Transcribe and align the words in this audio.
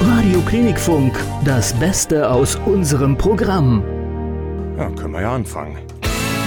Radio 0.00 0.40
Klinikfunk, 0.42 1.18
das 1.44 1.72
Beste 1.72 2.28
aus 2.28 2.56
unserem 2.66 3.16
Programm. 3.16 3.82
Ja, 4.76 4.90
können 4.90 5.14
wir 5.14 5.22
ja 5.22 5.34
anfangen. 5.34 5.78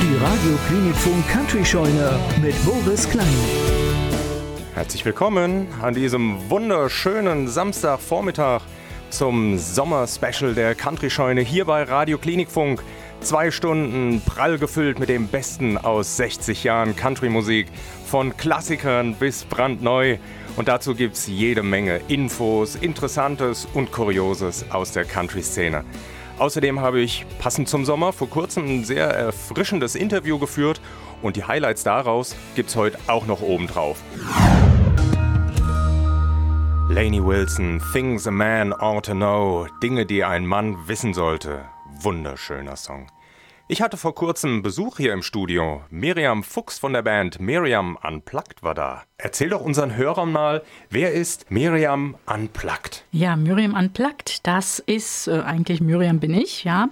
Die 0.02 0.16
Radio 0.18 0.58
Klinikfunk 0.68 1.28
Country 1.28 1.66
Scheune 1.66 2.20
mit 2.42 2.54
Boris 2.64 3.10
Klein. 3.10 3.26
Herzlich 4.76 5.04
willkommen 5.04 5.68
an 5.82 5.96
diesem 5.96 6.38
wunderschönen 6.50 7.48
Samstagvormittag 7.48 8.62
zum 9.10 9.58
Sommer-Special 9.58 10.54
der 10.54 10.76
Country 10.76 11.10
Scheune 11.10 11.42
hier 11.42 11.66
bei 11.66 11.84
Radio 11.84 12.20
Klinikfunk. 12.20 12.84
Zwei 13.22 13.52
Stunden 13.52 14.22
prall 14.26 14.60
gefüllt 14.60 15.00
mit 15.00 15.10
dem 15.10 15.28
Besten 15.28 15.78
aus 15.78 16.18
60 16.18 16.64
Jahren 16.64 16.96
Country-Musik, 16.96 17.68
von 18.06 18.38
Klassikern 18.38 19.16
bis 19.16 19.44
brandneu. 19.44 20.18
Und 20.56 20.68
dazu 20.68 20.96
gibt 20.96 21.16
es 21.16 21.28
jede 21.28 21.64
Menge 21.64 22.02
Infos, 22.08 22.76
Interessantes 22.76 23.68
und 23.74 23.92
Kurioses 23.92 24.66
aus 24.72 24.92
der 24.92 25.06
Country-Szene. 25.06 25.84
Außerdem 26.38 26.80
habe 26.80 27.02
ich 27.02 27.26
passend 27.40 27.68
zum 27.68 27.84
Sommer 27.86 28.14
vor 28.14 28.30
kurzem 28.30 28.66
ein 28.66 28.84
sehr 28.86 29.08
erfrischendes 29.08 29.96
Interview 29.96 30.40
geführt 30.40 30.80
und 31.22 31.36
die 31.36 31.44
Highlights 31.44 31.84
daraus 31.84 32.36
gibt 32.56 32.70
es 32.70 32.76
heute 32.76 32.98
auch 33.08 33.26
noch 33.26 33.42
obendrauf. 33.42 34.02
Laney 36.90 37.24
Wilson, 37.24 37.82
Things 37.94 38.26
a 38.26 38.32
Man 38.32 38.74
Ought 38.74 39.06
to 39.06 39.14
Know, 39.14 39.68
Dinge, 39.84 40.06
die 40.06 40.24
ein 40.24 40.46
Mann 40.46 40.88
wissen 40.88 41.14
sollte. 41.14 41.66
Wunderschöner 42.02 42.76
Song. 42.76 43.08
Ich 43.72 43.84
hatte 43.84 43.98
vor 43.98 44.16
kurzem 44.16 44.64
Besuch 44.64 44.98
hier 44.98 45.14
im 45.14 45.22
Studio. 45.22 45.84
Miriam 45.92 46.42
Fuchs 46.42 46.80
von 46.80 46.92
der 46.92 47.04
Band 47.04 47.40
Miriam 47.40 48.00
Unplugged 48.02 48.64
war 48.64 48.74
da. 48.74 49.04
Erzähl 49.20 49.50
doch 49.50 49.62
unseren 49.62 49.96
Hörern 49.96 50.32
mal, 50.32 50.64
wer 50.90 51.14
ist 51.14 51.52
Miriam 51.52 52.16
Unplugged? 52.26 53.04
Ja, 53.12 53.36
Miriam 53.36 53.76
Unplugged, 53.76 54.48
das 54.48 54.80
ist 54.80 55.28
äh, 55.28 55.42
eigentlich 55.42 55.82
Miriam 55.82 56.20
bin 56.20 56.34
ich, 56.34 56.64
ja. 56.64 56.90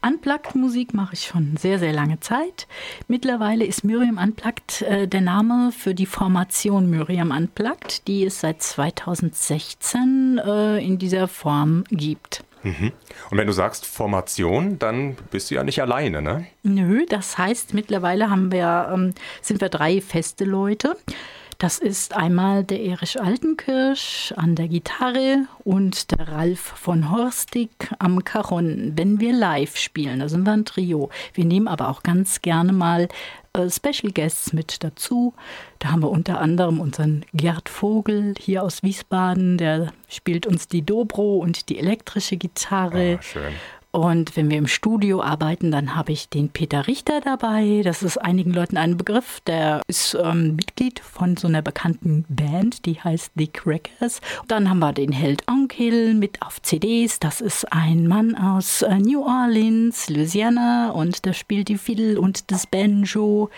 Unplugged-Musik 0.00 0.94
mache 0.94 1.12
ich 1.12 1.26
schon 1.26 1.58
sehr, 1.58 1.78
sehr 1.78 1.92
lange 1.92 2.20
Zeit. 2.20 2.68
Mittlerweile 3.06 3.66
ist 3.66 3.84
Miriam 3.84 4.16
Unplugged 4.16 4.80
äh, 4.80 5.06
der 5.06 5.20
Name 5.20 5.72
für 5.72 5.94
die 5.94 6.06
Formation 6.06 6.88
Miriam 6.88 7.32
Unplugged, 7.32 8.08
die 8.08 8.24
es 8.24 8.40
seit 8.40 8.62
2016 8.62 10.40
äh, 10.42 10.78
in 10.78 10.96
dieser 10.96 11.28
Form 11.28 11.84
gibt. 11.90 12.44
Mhm. 12.64 12.92
Und 13.30 13.38
wenn 13.38 13.46
du 13.46 13.52
sagst 13.52 13.86
Formation, 13.86 14.78
dann 14.78 15.16
bist 15.30 15.50
du 15.50 15.54
ja 15.54 15.62
nicht 15.62 15.80
alleine, 15.80 16.22
ne? 16.22 16.46
Nö, 16.62 17.04
das 17.06 17.38
heißt, 17.38 17.74
mittlerweile 17.74 18.30
haben 18.30 18.50
wir, 18.50 18.90
ähm, 18.92 19.14
sind 19.42 19.60
wir 19.60 19.68
drei 19.68 20.00
feste 20.00 20.44
Leute. 20.44 20.96
Das 21.58 21.78
ist 21.78 22.14
einmal 22.14 22.64
der 22.64 22.80
Erich 22.80 23.20
Altenkirsch 23.20 24.32
an 24.36 24.54
der 24.56 24.68
Gitarre 24.68 25.46
und 25.62 26.10
der 26.10 26.28
Ralf 26.28 26.60
von 26.60 27.10
Horstig 27.10 27.70
am 27.98 28.24
Cajon, 28.24 28.92
wenn 28.96 29.20
wir 29.20 29.32
live 29.32 29.76
spielen. 29.76 30.20
Da 30.20 30.28
sind 30.28 30.44
wir 30.44 30.52
ein 30.52 30.64
Trio. 30.64 31.10
Wir 31.32 31.44
nehmen 31.44 31.68
aber 31.68 31.88
auch 31.88 32.02
ganz 32.02 32.42
gerne 32.42 32.72
mal 32.72 33.08
äh, 33.52 33.70
Special 33.70 34.12
Guests 34.12 34.52
mit 34.52 34.82
dazu. 34.82 35.34
Da 35.78 35.90
haben 35.90 36.02
wir 36.02 36.10
unter 36.10 36.40
anderem 36.40 36.80
unseren 36.80 37.24
Gerd 37.34 37.68
Vogel 37.68 38.34
hier 38.38 38.62
aus 38.62 38.82
Wiesbaden, 38.82 39.58
der 39.58 39.92
spielt 40.08 40.46
uns 40.46 40.66
die 40.66 40.82
Dobro 40.82 41.36
und 41.36 41.68
die 41.68 41.78
elektrische 41.78 42.36
Gitarre. 42.36 43.18
Ah, 43.18 43.22
schön. 43.22 43.52
Und 43.94 44.36
wenn 44.36 44.50
wir 44.50 44.58
im 44.58 44.66
Studio 44.66 45.22
arbeiten, 45.22 45.70
dann 45.70 45.94
habe 45.94 46.10
ich 46.10 46.28
den 46.28 46.48
Peter 46.48 46.88
Richter 46.88 47.20
dabei. 47.20 47.80
Das 47.84 48.02
ist 48.02 48.16
einigen 48.16 48.52
Leuten 48.52 48.76
ein 48.76 48.96
Begriff. 48.96 49.40
Der 49.46 49.82
ist 49.86 50.18
ähm, 50.20 50.56
Mitglied 50.56 50.98
von 50.98 51.36
so 51.36 51.46
einer 51.46 51.62
bekannten 51.62 52.24
Band, 52.28 52.86
die 52.86 53.00
heißt 53.00 53.30
The 53.36 53.46
Crackers. 53.46 54.20
Dann 54.48 54.68
haben 54.68 54.80
wir 54.80 54.92
den 54.92 55.12
Held 55.12 55.48
Onkel 55.48 56.14
mit 56.14 56.42
auf 56.42 56.60
CDs. 56.60 57.20
Das 57.20 57.40
ist 57.40 57.72
ein 57.72 58.08
Mann 58.08 58.34
aus 58.34 58.82
äh, 58.82 58.98
New 58.98 59.22
Orleans, 59.22 60.10
Louisiana 60.10 60.90
und 60.90 61.24
der 61.24 61.32
spielt 61.32 61.68
die 61.68 61.78
Fiddle 61.78 62.20
und 62.20 62.50
das 62.50 62.66
Banjo. 62.66 63.48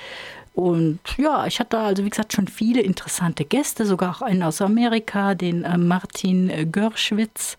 Und 0.53 1.01
ja, 1.17 1.47
ich 1.47 1.61
hatte 1.61 1.79
also, 1.79 2.05
wie 2.05 2.11
gesagt, 2.11 2.35
schon 2.35 2.49
viele 2.49 2.83
interessante 2.83 3.47
Gäste, 3.47 3.87
sogar 3.87 4.17
auch 4.17 4.23
einen 4.23 4.43
aus 4.43 4.61
Amerika, 4.61 5.35
den 5.35 5.65
äh, 5.65 5.79
Martin 5.79 6.51
äh, 6.51 6.67
Görschwitz 6.67 7.57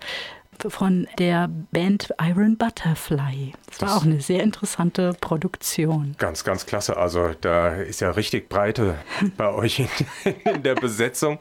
von 0.69 1.07
der 1.19 1.49
Band 1.71 2.13
Iron 2.21 2.57
Butterfly. 2.57 3.53
Das, 3.67 3.77
das 3.77 3.89
war 3.89 3.97
auch 3.97 4.05
eine 4.05 4.21
sehr 4.21 4.43
interessante 4.43 5.13
Produktion. 5.19 6.15
Ganz, 6.17 6.43
ganz 6.43 6.65
klasse. 6.65 6.97
Also 6.97 7.31
da 7.41 7.75
ist 7.75 8.01
ja 8.01 8.11
richtig 8.11 8.49
Breite 8.49 8.95
bei 9.37 9.51
euch 9.53 9.79
in, 9.79 10.33
in, 10.45 10.63
der 10.63 10.75
Besetzung. 10.75 11.39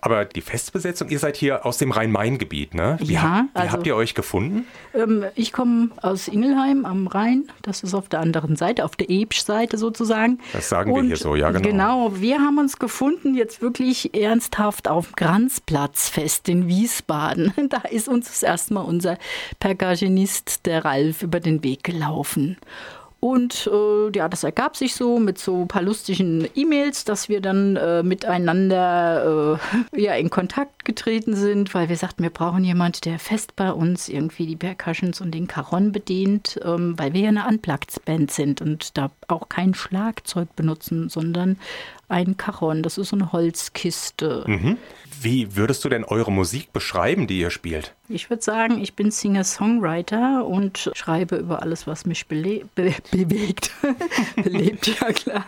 Aber 0.00 0.24
die 0.24 0.40
Festbesetzung, 0.40 1.08
ihr 1.08 1.18
seid 1.18 1.36
hier 1.36 1.66
aus 1.66 1.78
dem 1.78 1.90
Rhein-Main-Gebiet, 1.90 2.74
ne? 2.74 2.98
Wie, 3.00 3.14
ja. 3.14 3.22
Hab, 3.22 3.44
wie 3.44 3.48
also, 3.54 3.72
habt 3.72 3.86
ihr 3.86 3.96
euch 3.96 4.14
gefunden? 4.14 4.66
Ähm, 4.94 5.24
ich 5.34 5.52
komme 5.52 5.90
aus 6.02 6.28
Ingelheim 6.28 6.84
am 6.84 7.06
Rhein. 7.06 7.48
Das 7.62 7.82
ist 7.82 7.94
auf 7.94 8.08
der 8.08 8.20
anderen 8.20 8.56
Seite, 8.56 8.84
auf 8.84 8.96
der 8.96 9.10
Ebsch-Seite 9.10 9.78
sozusagen. 9.78 10.38
Das 10.52 10.68
sagen 10.68 10.92
Und 10.92 11.02
wir 11.02 11.08
hier 11.08 11.16
so, 11.16 11.34
ja 11.36 11.50
genau. 11.50 11.68
Genau, 11.68 12.20
wir 12.20 12.38
haben 12.38 12.58
uns 12.58 12.78
gefunden 12.78 13.34
jetzt 13.34 13.62
wirklich 13.62 14.14
ernsthaft 14.14 14.88
auf 14.88 15.08
dem 15.08 15.16
Kranzplatzfest 15.16 16.48
in 16.48 16.68
Wiesbaden. 16.68 17.52
Da 17.74 17.78
ist 17.90 18.08
uns 18.08 18.43
erstmal 18.44 18.84
unser 18.84 19.18
Percussionist, 19.60 20.66
der 20.66 20.84
Ralf, 20.84 21.22
über 21.22 21.40
den 21.40 21.64
Weg 21.64 21.84
gelaufen. 21.84 22.56
Und 23.24 23.70
äh, 23.72 24.14
ja, 24.14 24.28
das 24.28 24.44
ergab 24.44 24.76
sich 24.76 24.94
so 24.94 25.18
mit 25.18 25.38
so 25.38 25.62
ein 25.62 25.68
paar 25.68 25.80
lustigen 25.80 26.46
E-Mails, 26.54 27.06
dass 27.06 27.30
wir 27.30 27.40
dann 27.40 27.74
äh, 27.76 28.02
miteinander 28.02 29.58
äh, 29.94 29.98
ja, 29.98 30.12
in 30.12 30.28
Kontakt 30.28 30.84
getreten 30.84 31.34
sind, 31.34 31.72
weil 31.72 31.88
wir 31.88 31.96
sagten, 31.96 32.22
wir 32.22 32.28
brauchen 32.28 32.64
jemanden, 32.64 32.98
der 33.06 33.18
fest 33.18 33.56
bei 33.56 33.72
uns 33.72 34.10
irgendwie 34.10 34.44
die 34.44 34.56
Percussions 34.56 35.22
und 35.22 35.30
den 35.30 35.46
Caron 35.46 35.90
bedient, 35.90 36.60
ähm, 36.66 36.98
weil 36.98 37.14
wir 37.14 37.22
ja 37.22 37.28
eine 37.30 37.48
Unplugged-Band 37.48 38.30
sind 38.30 38.60
und 38.60 38.98
da 38.98 39.10
auch 39.28 39.48
kein 39.48 39.72
Schlagzeug 39.72 40.54
benutzen, 40.54 41.08
sondern 41.08 41.56
ein 42.08 42.36
Cajon. 42.36 42.82
Das 42.82 42.98
ist 42.98 43.10
so 43.10 43.16
eine 43.16 43.32
Holzkiste. 43.32 44.44
Mhm. 44.46 44.78
Wie 45.20 45.56
würdest 45.56 45.84
du 45.84 45.88
denn 45.88 46.04
eure 46.04 46.30
Musik 46.30 46.72
beschreiben, 46.72 47.26
die 47.26 47.38
ihr 47.38 47.50
spielt? 47.50 47.94
Ich 48.08 48.28
würde 48.28 48.42
sagen, 48.42 48.82
ich 48.82 48.94
bin 48.94 49.10
Singer-Songwriter 49.10 50.44
und 50.46 50.90
schreibe 50.94 51.36
über 51.36 51.62
alles, 51.62 51.86
was 51.86 52.04
mich 52.04 52.26
be 52.26 52.60
bewegt. 52.74 53.70
Belebt, 54.36 54.86
ja 55.00 55.12
klar. 55.12 55.44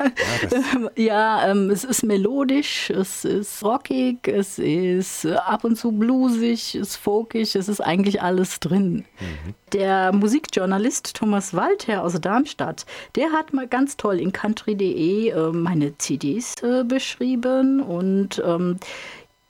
Ja, 0.51 0.91
ja 0.97 1.51
ähm, 1.51 1.69
es 1.69 1.85
ist 1.85 2.05
melodisch, 2.05 2.89
es 2.89 3.27
ist 3.27 3.63
rockig, 3.63 4.27
es 4.27 4.59
ist 4.59 5.27
ab 5.27 5.65
und 5.65 5.77
zu 5.77 5.93
bluesig, 5.93 6.75
es 6.75 6.89
ist 6.89 6.97
folkig, 6.97 7.55
es 7.55 7.69
ist 7.69 7.81
eigentlich 7.81 8.23
alles 8.23 8.61
drin. 8.61 9.05
Mhm. 9.21 9.55
Der 9.77 10.11
Musikjournalist 10.11 11.15
Thomas 11.17 11.53
Walther 11.53 12.03
aus 12.03 12.19
Darmstadt, 12.19 12.87
der 13.15 13.31
hat 13.33 13.53
mal 13.53 13.69
ganz 13.69 13.99
toll 13.99 14.19
in 14.19 14.33
country.de 14.33 15.29
äh, 15.29 15.53
meine 15.53 15.99
CDs 15.99 16.55
äh, 16.63 16.83
beschrieben 16.83 17.81
und 17.83 18.43
ähm, 18.43 18.79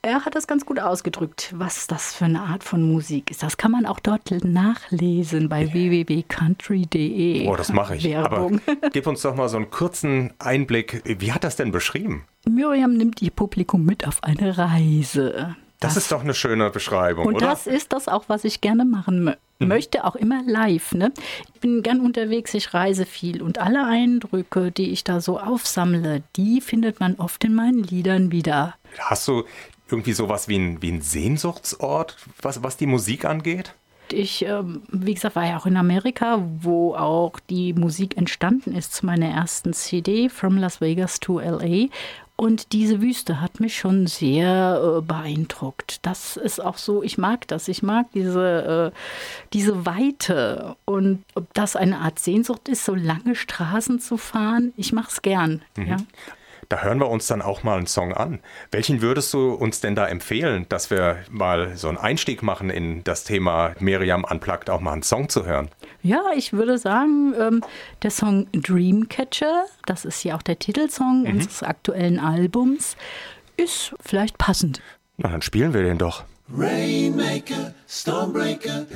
er 0.02 0.24
hat 0.24 0.34
das 0.34 0.48
ganz 0.48 0.66
gut 0.66 0.80
ausgedrückt, 0.80 1.54
was 1.56 1.86
das 1.86 2.12
für 2.12 2.24
eine 2.24 2.40
Art 2.40 2.64
von 2.64 2.82
Musik 2.82 3.30
ist. 3.30 3.44
Das 3.44 3.56
kann 3.56 3.70
man 3.70 3.86
auch 3.86 4.00
dort 4.00 4.32
nachlesen 4.42 5.48
bei 5.48 5.72
www.country.de. 5.72 7.46
Oh, 7.46 7.54
das 7.54 7.72
mache 7.72 7.94
ich. 7.94 8.02
Werbung. 8.02 8.60
Aber 8.66 8.90
gib 8.92 9.06
uns 9.06 9.22
doch 9.22 9.36
mal 9.36 9.48
so 9.48 9.58
einen 9.58 9.70
kurzen 9.70 10.34
Einblick. 10.40 11.02
Wie 11.04 11.30
hat 11.30 11.44
das 11.44 11.54
denn 11.54 11.70
beschrieben? 11.70 12.24
Miriam 12.48 12.94
nimmt 12.94 13.22
ihr 13.22 13.30
Publikum 13.30 13.84
mit 13.84 14.08
auf 14.08 14.24
eine 14.24 14.58
Reise. 14.58 15.54
Das, 15.78 15.94
das 15.94 16.04
ist 16.04 16.10
doch 16.10 16.22
eine 16.22 16.34
schöne 16.34 16.70
Beschreibung, 16.70 17.26
und 17.26 17.36
oder? 17.36 17.46
das 17.46 17.68
ist 17.68 17.92
das 17.92 18.08
auch, 18.08 18.24
was 18.26 18.42
ich 18.42 18.60
gerne 18.60 18.84
machen 18.84 19.22
möchte 19.22 19.45
möchte 19.58 20.04
auch 20.04 20.16
immer 20.16 20.42
live. 20.46 20.92
Ne? 20.92 21.12
Ich 21.54 21.60
bin 21.60 21.82
gern 21.82 22.00
unterwegs, 22.00 22.54
ich 22.54 22.74
reise 22.74 23.06
viel 23.06 23.42
und 23.42 23.58
alle 23.58 23.84
Eindrücke, 23.86 24.70
die 24.70 24.90
ich 24.90 25.04
da 25.04 25.20
so 25.20 25.38
aufsammle, 25.38 26.22
die 26.36 26.60
findet 26.60 27.00
man 27.00 27.16
oft 27.16 27.42
in 27.44 27.54
meinen 27.54 27.82
Liedern 27.82 28.32
wieder. 28.32 28.74
Hast 28.98 29.26
du 29.28 29.44
irgendwie 29.88 30.12
sowas 30.12 30.48
wie 30.48 30.58
ein, 30.58 30.82
wie 30.82 30.90
ein 30.90 31.00
Sehnsuchtsort, 31.00 32.16
was, 32.42 32.62
was 32.62 32.76
die 32.76 32.86
Musik 32.86 33.24
angeht? 33.24 33.74
Ich, 34.12 34.44
ähm, 34.44 34.82
wie 34.88 35.14
gesagt, 35.14 35.34
war 35.34 35.46
ja 35.46 35.58
auch 35.58 35.66
in 35.66 35.76
Amerika, 35.76 36.40
wo 36.60 36.94
auch 36.94 37.40
die 37.50 37.72
Musik 37.72 38.16
entstanden 38.16 38.72
ist 38.74 38.94
zu 38.94 39.04
meiner 39.04 39.28
ersten 39.28 39.72
CD, 39.72 40.28
From 40.28 40.58
Las 40.58 40.80
Vegas 40.80 41.18
to 41.18 41.40
LA. 41.40 41.88
Und 42.36 42.72
diese 42.74 43.00
Wüste 43.00 43.40
hat 43.40 43.60
mich 43.60 43.78
schon 43.78 44.06
sehr 44.06 44.98
äh, 44.98 45.00
beeindruckt. 45.00 46.04
Das 46.04 46.36
ist 46.36 46.62
auch 46.62 46.76
so, 46.76 47.02
ich 47.02 47.16
mag 47.16 47.48
das. 47.48 47.66
Ich 47.68 47.82
mag 47.82 48.06
diese, 48.12 48.92
äh, 48.92 48.98
diese 49.54 49.86
Weite. 49.86 50.76
Und 50.84 51.24
ob 51.34 51.52
das 51.54 51.76
eine 51.76 51.98
Art 52.00 52.18
Sehnsucht 52.18 52.68
ist, 52.68 52.84
so 52.84 52.94
lange 52.94 53.34
Straßen 53.34 54.00
zu 54.00 54.18
fahren, 54.18 54.74
ich 54.76 54.92
mache 54.92 55.10
es 55.10 55.22
gern. 55.22 55.62
Mhm. 55.76 55.86
Ja. 55.86 55.96
Da 56.68 56.82
hören 56.82 56.98
wir 56.98 57.08
uns 57.08 57.26
dann 57.26 57.42
auch 57.42 57.62
mal 57.62 57.76
einen 57.76 57.86
Song 57.86 58.12
an. 58.12 58.40
Welchen 58.70 59.02
würdest 59.02 59.32
du 59.32 59.52
uns 59.52 59.80
denn 59.80 59.94
da 59.94 60.06
empfehlen, 60.06 60.66
dass 60.68 60.90
wir 60.90 61.18
mal 61.30 61.76
so 61.76 61.88
einen 61.88 61.98
Einstieg 61.98 62.42
machen 62.42 62.70
in 62.70 63.04
das 63.04 63.24
Thema 63.24 63.74
Miriam 63.78 64.24
Unplugged, 64.24 64.68
auch 64.70 64.80
mal 64.80 64.92
einen 64.92 65.02
Song 65.02 65.28
zu 65.28 65.46
hören? 65.46 65.68
Ja, 66.02 66.22
ich 66.34 66.52
würde 66.52 66.78
sagen, 66.78 67.34
ähm, 67.38 67.62
der 68.02 68.10
Song 68.10 68.48
Dreamcatcher, 68.52 69.66
das 69.86 70.04
ist 70.04 70.24
ja 70.24 70.36
auch 70.36 70.42
der 70.42 70.58
Titelsong 70.58 71.22
mhm. 71.22 71.30
unseres 71.30 71.62
aktuellen 71.62 72.18
Albums, 72.18 72.96
ist 73.56 73.94
vielleicht 74.00 74.38
passend. 74.38 74.80
Na, 75.18 75.28
dann 75.30 75.42
spielen 75.42 75.72
wir 75.72 75.82
den 75.82 75.98
doch. 75.98 76.24
Rainmaker, 76.52 77.74
Stormbreaker. 77.88 78.86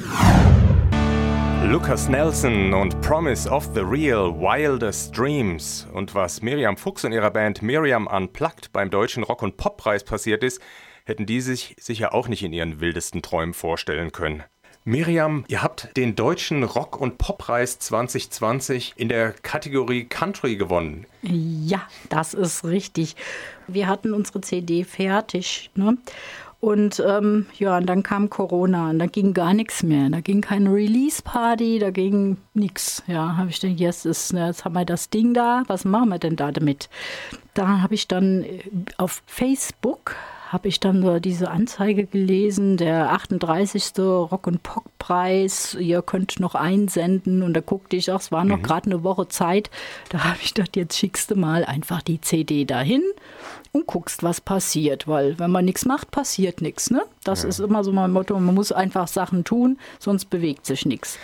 Lucas 1.62 2.08
Nelson 2.08 2.72
und 2.72 3.00
Promise 3.02 3.48
of 3.48 3.68
the 3.74 3.80
Real 3.80 4.32
Wildest 4.32 5.16
Dreams. 5.16 5.86
Und 5.92 6.14
was 6.14 6.40
Miriam 6.40 6.76
Fuchs 6.76 7.04
und 7.04 7.12
ihrer 7.12 7.30
Band 7.30 7.62
Miriam 7.62 8.06
Unplugged 8.06 8.72
beim 8.72 8.90
Deutschen 8.90 9.22
Rock- 9.22 9.42
und 9.42 9.56
Poppreis 9.56 10.02
passiert 10.02 10.42
ist, 10.42 10.60
hätten 11.04 11.26
die 11.26 11.40
sich 11.40 11.76
sicher 11.78 12.14
auch 12.14 12.28
nicht 12.28 12.42
in 12.42 12.52
ihren 12.52 12.80
wildesten 12.80 13.22
Träumen 13.22 13.54
vorstellen 13.54 14.10
können. 14.10 14.42
Miriam, 14.84 15.44
ihr 15.48 15.62
habt 15.62 15.94
den 15.98 16.16
Deutschen 16.16 16.64
Rock- 16.64 16.98
und 16.98 17.18
Poppreis 17.18 17.78
2020 17.78 18.94
in 18.96 19.10
der 19.10 19.32
Kategorie 19.32 20.04
Country 20.06 20.56
gewonnen. 20.56 21.04
Ja, 21.20 21.86
das 22.08 22.32
ist 22.32 22.64
richtig. 22.64 23.14
Wir 23.68 23.86
hatten 23.86 24.14
unsere 24.14 24.40
CD 24.40 24.84
fertig. 24.84 25.70
Ne? 25.74 25.98
Und 26.60 27.02
ähm, 27.06 27.46
ja, 27.58 27.78
und 27.78 27.86
dann 27.86 28.02
kam 28.02 28.28
Corona 28.28 28.90
und 28.90 28.98
da 28.98 29.06
ging 29.06 29.32
gar 29.32 29.54
nichts 29.54 29.82
mehr. 29.82 30.10
Da 30.10 30.20
ging 30.20 30.42
keine 30.42 30.70
Release-Party, 30.70 31.78
da 31.78 31.90
ging 31.90 32.36
nichts. 32.52 33.02
Ja, 33.06 33.38
habe 33.38 33.48
ich 33.48 33.60
gedacht, 33.60 33.80
jetzt, 33.80 34.04
ist, 34.04 34.34
ne, 34.34 34.48
jetzt 34.48 34.66
haben 34.66 34.74
wir 34.74 34.84
das 34.84 35.08
Ding 35.08 35.32
da, 35.32 35.62
was 35.68 35.86
machen 35.86 36.10
wir 36.10 36.18
denn 36.18 36.36
da 36.36 36.52
damit? 36.52 36.90
Da 37.54 37.80
habe 37.80 37.94
ich 37.94 38.08
dann 38.08 38.42
äh, 38.42 38.62
auf 38.98 39.22
Facebook 39.24 40.14
habe 40.50 40.66
ich 40.66 40.80
dann 40.80 41.02
so 41.02 41.20
diese 41.20 41.48
Anzeige 41.48 42.06
gelesen, 42.06 42.76
der 42.76 43.12
38. 43.12 43.92
Rock- 43.98 44.48
und 44.48 44.64
Pop-Preis, 44.64 45.74
ihr 45.74 46.02
könnt 46.02 46.40
noch 46.40 46.56
einsenden. 46.56 47.42
Und 47.42 47.54
da 47.54 47.60
guckte 47.60 47.94
ich 47.94 48.10
auch, 48.10 48.18
es 48.18 48.32
war 48.32 48.44
noch 48.44 48.58
mhm. 48.58 48.62
gerade 48.64 48.90
eine 48.90 49.04
Woche 49.04 49.28
Zeit. 49.28 49.70
Da 50.08 50.24
habe 50.24 50.38
ich 50.42 50.52
gedacht, 50.52 50.76
jetzt 50.76 50.98
schickst 50.98 51.30
du 51.30 51.36
mal 51.36 51.64
einfach 51.64 52.02
die 52.02 52.20
CD 52.20 52.64
dahin 52.64 53.02
und 53.70 53.86
guckst, 53.86 54.24
was 54.24 54.40
passiert. 54.40 55.06
Weil 55.06 55.38
wenn 55.38 55.52
man 55.52 55.64
nichts 55.64 55.84
macht, 55.84 56.10
passiert 56.10 56.62
nichts. 56.62 56.90
Ne? 56.90 57.02
Das 57.22 57.44
ja. 57.44 57.48
ist 57.48 57.60
immer 57.60 57.84
so 57.84 57.92
mein 57.92 58.10
Motto. 58.10 58.38
Man 58.40 58.56
muss 58.56 58.72
einfach 58.72 59.06
Sachen 59.06 59.44
tun, 59.44 59.78
sonst 60.00 60.30
bewegt 60.30 60.66
sich 60.66 60.84
nichts. 60.84 61.16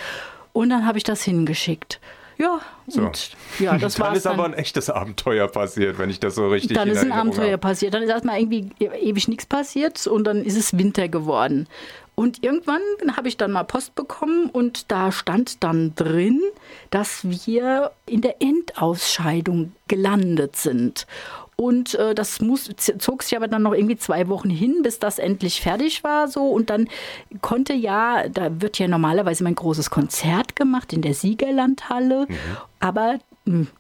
Und 0.53 0.71
dann 0.71 0.87
habe 0.87 0.99
ich 0.99 1.05
das 1.05 1.23
hingeschickt. 1.23 2.01
Ja, 2.39 2.61
so. 2.87 3.03
und 3.03 3.31
ja, 3.59 3.79
das 3.79 3.99
war. 3.99 4.09
Dann 4.09 4.17
ist 4.17 4.27
aber 4.27 4.45
ein 4.45 4.55
echtes 4.55 4.91
Abenteuer 4.91 5.49
passiert, 5.49 5.99
wenn 5.99 6.11
ich 6.11 6.21
das 6.21 6.35
so 6.35 6.49
richtig 6.49 6.77
Dann 6.77 6.89
ist 6.89 7.03
ein 7.03 7.13
Abenteuer 7.13 7.53
habe. 7.53 7.59
passiert. 7.59 7.95
Dann 7.95 8.03
ist 8.03 8.11
erstmal 8.11 8.41
irgendwie 8.41 8.71
ewig 8.79 9.29
nichts 9.29 9.47
passiert 9.47 10.07
und 10.07 10.25
dann 10.25 10.45
ist 10.45 10.57
es 10.57 10.77
Winter 10.77 11.09
geworden. 11.09 11.67
Und 12.15 12.43
irgendwann 12.43 12.81
habe 13.15 13.29
ich 13.29 13.37
dann 13.37 13.53
mal 13.53 13.65
Post 13.65 13.95
bekommen 13.95 14.49
und 14.51 14.91
da 14.91 15.13
stand 15.13 15.63
dann 15.63 15.95
drin, 15.97 16.41
dass 16.89 17.21
wir 17.25 17.91
in 18.07 18.23
der 18.23 18.41
Endausscheidung 18.41 19.73
gelandet 19.87 20.57
sind. 20.57 21.07
Und 21.59 21.95
äh, 21.95 22.15
das 22.15 22.41
muss, 22.43 22.71
zog 22.77 23.23
sich 23.23 23.35
aber 23.35 23.49
dann 23.49 23.63
noch 23.63 23.73
irgendwie 23.73 23.97
zwei 23.97 24.29
Wochen 24.29 24.51
hin, 24.51 24.81
bis 24.83 24.99
das 24.99 25.19
endlich 25.19 25.63
fertig 25.63 26.05
war. 26.05 26.29
So. 26.29 26.51
Und 26.51 26.69
dann 26.69 26.89
konnte 27.41 27.73
ja, 27.73 28.29
da 28.29 28.61
wird 28.61 28.79
ja 28.79 28.89
normalerweise 28.89 29.43
mein 29.43 29.55
großes 29.55 29.89
Konzert 29.89 30.55
gemacht 30.55 30.93
in 30.93 31.01
der 31.01 31.15
Siegerlandhalle. 31.15 32.27
Mhm. 32.29 32.37
Aber 32.79 33.19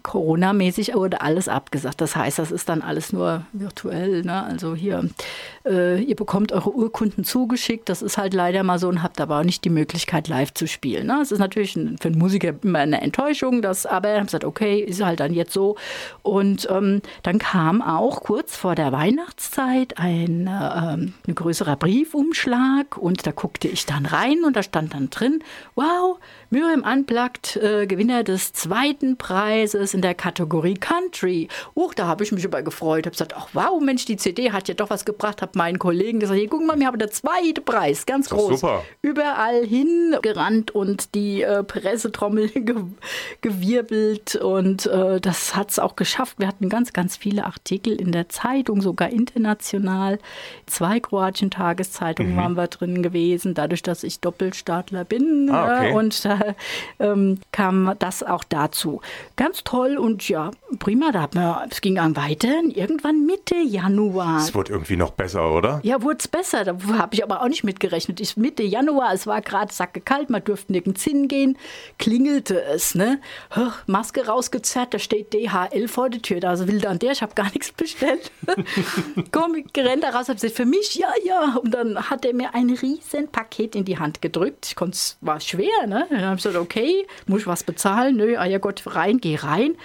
Corona-mäßig 0.04 0.94
wurde 0.94 1.20
alles 1.20 1.48
abgesagt. 1.48 2.00
Das 2.00 2.14
heißt, 2.14 2.38
das 2.38 2.52
ist 2.52 2.68
dann 2.68 2.82
alles 2.82 3.12
nur 3.12 3.46
virtuell. 3.52 4.22
Ne? 4.22 4.44
Also 4.44 4.76
hier, 4.76 5.08
äh, 5.64 6.00
ihr 6.00 6.14
bekommt 6.14 6.52
eure 6.52 6.72
Urkunden 6.72 7.24
zugeschickt. 7.24 7.88
Das 7.88 8.00
ist 8.00 8.16
halt 8.16 8.32
leider 8.32 8.62
mal 8.62 8.78
so 8.78 8.88
und 8.88 9.02
habt 9.02 9.20
aber 9.20 9.40
auch 9.40 9.44
nicht 9.44 9.64
die 9.64 9.70
Möglichkeit, 9.70 10.28
live 10.28 10.54
zu 10.54 10.68
spielen. 10.68 11.08
Ne? 11.08 11.18
Es 11.20 11.32
ist 11.32 11.40
natürlich 11.40 11.72
für 11.72 11.80
einen 12.08 12.18
Musiker 12.18 12.54
immer 12.62 12.78
eine 12.78 13.00
Enttäuschung, 13.00 13.60
dass, 13.60 13.86
aber 13.86 14.10
er 14.10 14.20
hat 14.20 14.26
gesagt, 14.28 14.44
okay, 14.44 14.78
ist 14.78 15.04
halt 15.04 15.18
dann 15.18 15.34
jetzt 15.34 15.52
so. 15.52 15.74
Und 16.22 16.68
ähm, 16.70 17.02
dann 17.24 17.38
kam 17.40 17.82
auch 17.82 18.22
kurz 18.22 18.56
vor 18.56 18.76
der 18.76 18.92
Weihnachtszeit 18.92 19.98
ein, 19.98 20.46
äh, 20.46 20.50
ein 20.50 21.34
größerer 21.34 21.74
Briefumschlag 21.74 22.96
und 22.96 23.26
da 23.26 23.32
guckte 23.32 23.66
ich 23.66 23.84
dann 23.84 24.06
rein 24.06 24.44
und 24.46 24.54
da 24.54 24.62
stand 24.62 24.94
dann 24.94 25.10
drin, 25.10 25.42
wow, 25.74 26.18
Miriam 26.50 26.84
Unplugged, 26.84 27.56
äh, 27.56 27.88
Gewinner 27.88 28.22
des 28.22 28.52
zweiten 28.52 29.16
Preises 29.16 29.55
in 29.64 30.02
der 30.02 30.14
Kategorie 30.14 30.74
Country. 30.74 31.48
Uch, 31.74 31.94
da 31.94 32.06
habe 32.06 32.24
ich 32.24 32.32
mich 32.32 32.44
über 32.44 32.62
gefreut. 32.62 33.06
Habe 33.06 33.12
gesagt, 33.12 33.34
ach 33.36 33.48
wow, 33.52 33.80
Mensch, 33.80 34.04
die 34.04 34.16
CD 34.16 34.52
hat 34.52 34.68
ja 34.68 34.74
doch 34.74 34.90
was 34.90 35.04
gebracht. 35.04 35.42
Habe 35.42 35.52
meinen 35.54 35.78
Kollegen 35.78 36.20
gesagt, 36.20 36.38
hier, 36.38 36.48
guck 36.48 36.64
mal, 36.64 36.78
wir 36.78 36.86
haben 36.86 36.98
der 36.98 37.10
zweite 37.10 37.60
Preis, 37.60 38.06
ganz 38.06 38.28
groß. 38.28 38.60
Super. 38.60 38.82
Überall 39.02 39.64
hingerannt 39.64 40.72
und 40.72 41.14
die 41.14 41.42
äh, 41.42 41.62
Pressetrommel 41.62 42.48
ge 42.54 42.76
gewirbelt 43.40 44.36
und 44.36 44.86
äh, 44.86 45.20
das 45.20 45.54
hat 45.54 45.70
es 45.70 45.78
auch 45.78 45.96
geschafft. 45.96 46.38
Wir 46.38 46.48
hatten 46.48 46.68
ganz, 46.68 46.92
ganz 46.92 47.16
viele 47.16 47.44
Artikel 47.44 48.00
in 48.00 48.12
der 48.12 48.28
Zeitung, 48.28 48.80
sogar 48.80 49.10
international. 49.10 50.18
Zwei 50.66 51.00
kroatischen 51.00 51.50
Tageszeitungen 51.50 52.32
mhm. 52.32 52.36
waren 52.36 52.54
wir 52.56 52.66
drin 52.66 53.02
gewesen, 53.02 53.54
dadurch, 53.54 53.82
dass 53.82 54.02
ich 54.02 54.20
Doppelstaatler 54.20 55.04
bin 55.04 55.48
ah, 55.50 55.78
okay. 55.78 55.92
und 55.92 56.24
da 56.24 56.40
ähm, 56.98 57.38
kam 57.52 57.94
das 57.98 58.22
auch 58.22 58.44
dazu. 58.44 59.00
Ganz 59.36 59.45
toll 59.52 59.96
und 59.98 60.28
ja, 60.28 60.50
prima. 60.78 61.12
Da 61.12 61.22
hat 61.22 61.34
man, 61.34 61.68
es 61.70 61.80
ging 61.80 61.96
dann 61.96 62.16
weiter. 62.16 62.48
Irgendwann 62.74 63.26
Mitte 63.26 63.56
Januar. 63.56 64.38
Es 64.38 64.54
wurde 64.54 64.72
irgendwie 64.72 64.96
noch 64.96 65.10
besser, 65.10 65.52
oder? 65.52 65.80
Ja, 65.82 66.02
wurde 66.02 66.18
es 66.20 66.28
besser. 66.28 66.64
Da 66.64 66.76
habe 66.98 67.14
ich 67.14 67.22
aber 67.22 67.42
auch 67.42 67.48
nicht 67.48 67.64
mitgerechnet. 67.64 68.20
Ich, 68.20 68.36
Mitte 68.36 68.62
Januar, 68.62 69.12
es 69.12 69.26
war 69.26 69.40
gerade 69.40 69.72
sacke 69.72 70.00
kalt, 70.00 70.30
man 70.30 70.44
durfte 70.44 70.72
nirgends 70.72 71.02
hingehen, 71.02 71.56
klingelte 71.98 72.62
es. 72.62 72.94
Ne? 72.94 73.20
Maske 73.86 74.26
rausgezerrt, 74.26 74.94
da 74.94 74.98
steht 74.98 75.32
DHL 75.32 75.88
vor 75.88 76.10
der 76.10 76.22
Tür. 76.22 76.40
Da 76.40 76.66
will 76.66 76.80
dann 76.80 76.98
der, 76.98 77.12
ich 77.12 77.22
habe 77.22 77.34
gar 77.34 77.50
nichts 77.52 77.72
bestellt. 77.72 78.30
Komm, 79.32 79.54
ich 79.54 79.72
da 79.72 80.10
raus, 80.10 80.28
habe 80.28 80.34
gesagt, 80.34 80.54
für 80.54 80.66
mich, 80.66 80.96
ja, 80.96 81.08
ja. 81.24 81.56
Und 81.62 81.72
dann 81.72 82.10
hat 82.10 82.24
er 82.24 82.34
mir 82.34 82.54
ein 82.54 82.70
riesen 82.70 83.28
Paket 83.28 83.74
in 83.74 83.84
die 83.84 83.98
Hand 83.98 84.20
gedrückt. 84.20 84.66
Ich 84.66 84.76
konnte, 84.76 84.98
war 85.20 85.40
schwer, 85.40 85.86
ne? 85.86 86.06
Dann 86.10 86.22
habe 86.22 86.36
ich 86.36 86.42
gesagt, 86.42 86.62
okay, 86.62 87.06
muss 87.26 87.42
ich 87.42 87.46
was 87.46 87.62
bezahlen? 87.62 88.16
Nö, 88.16 88.36
ah 88.36 88.46
ja 88.46 88.58
Gott, 88.58 88.82
rein, 88.86 89.18
geh 89.18 89.35
rein. 89.44 89.76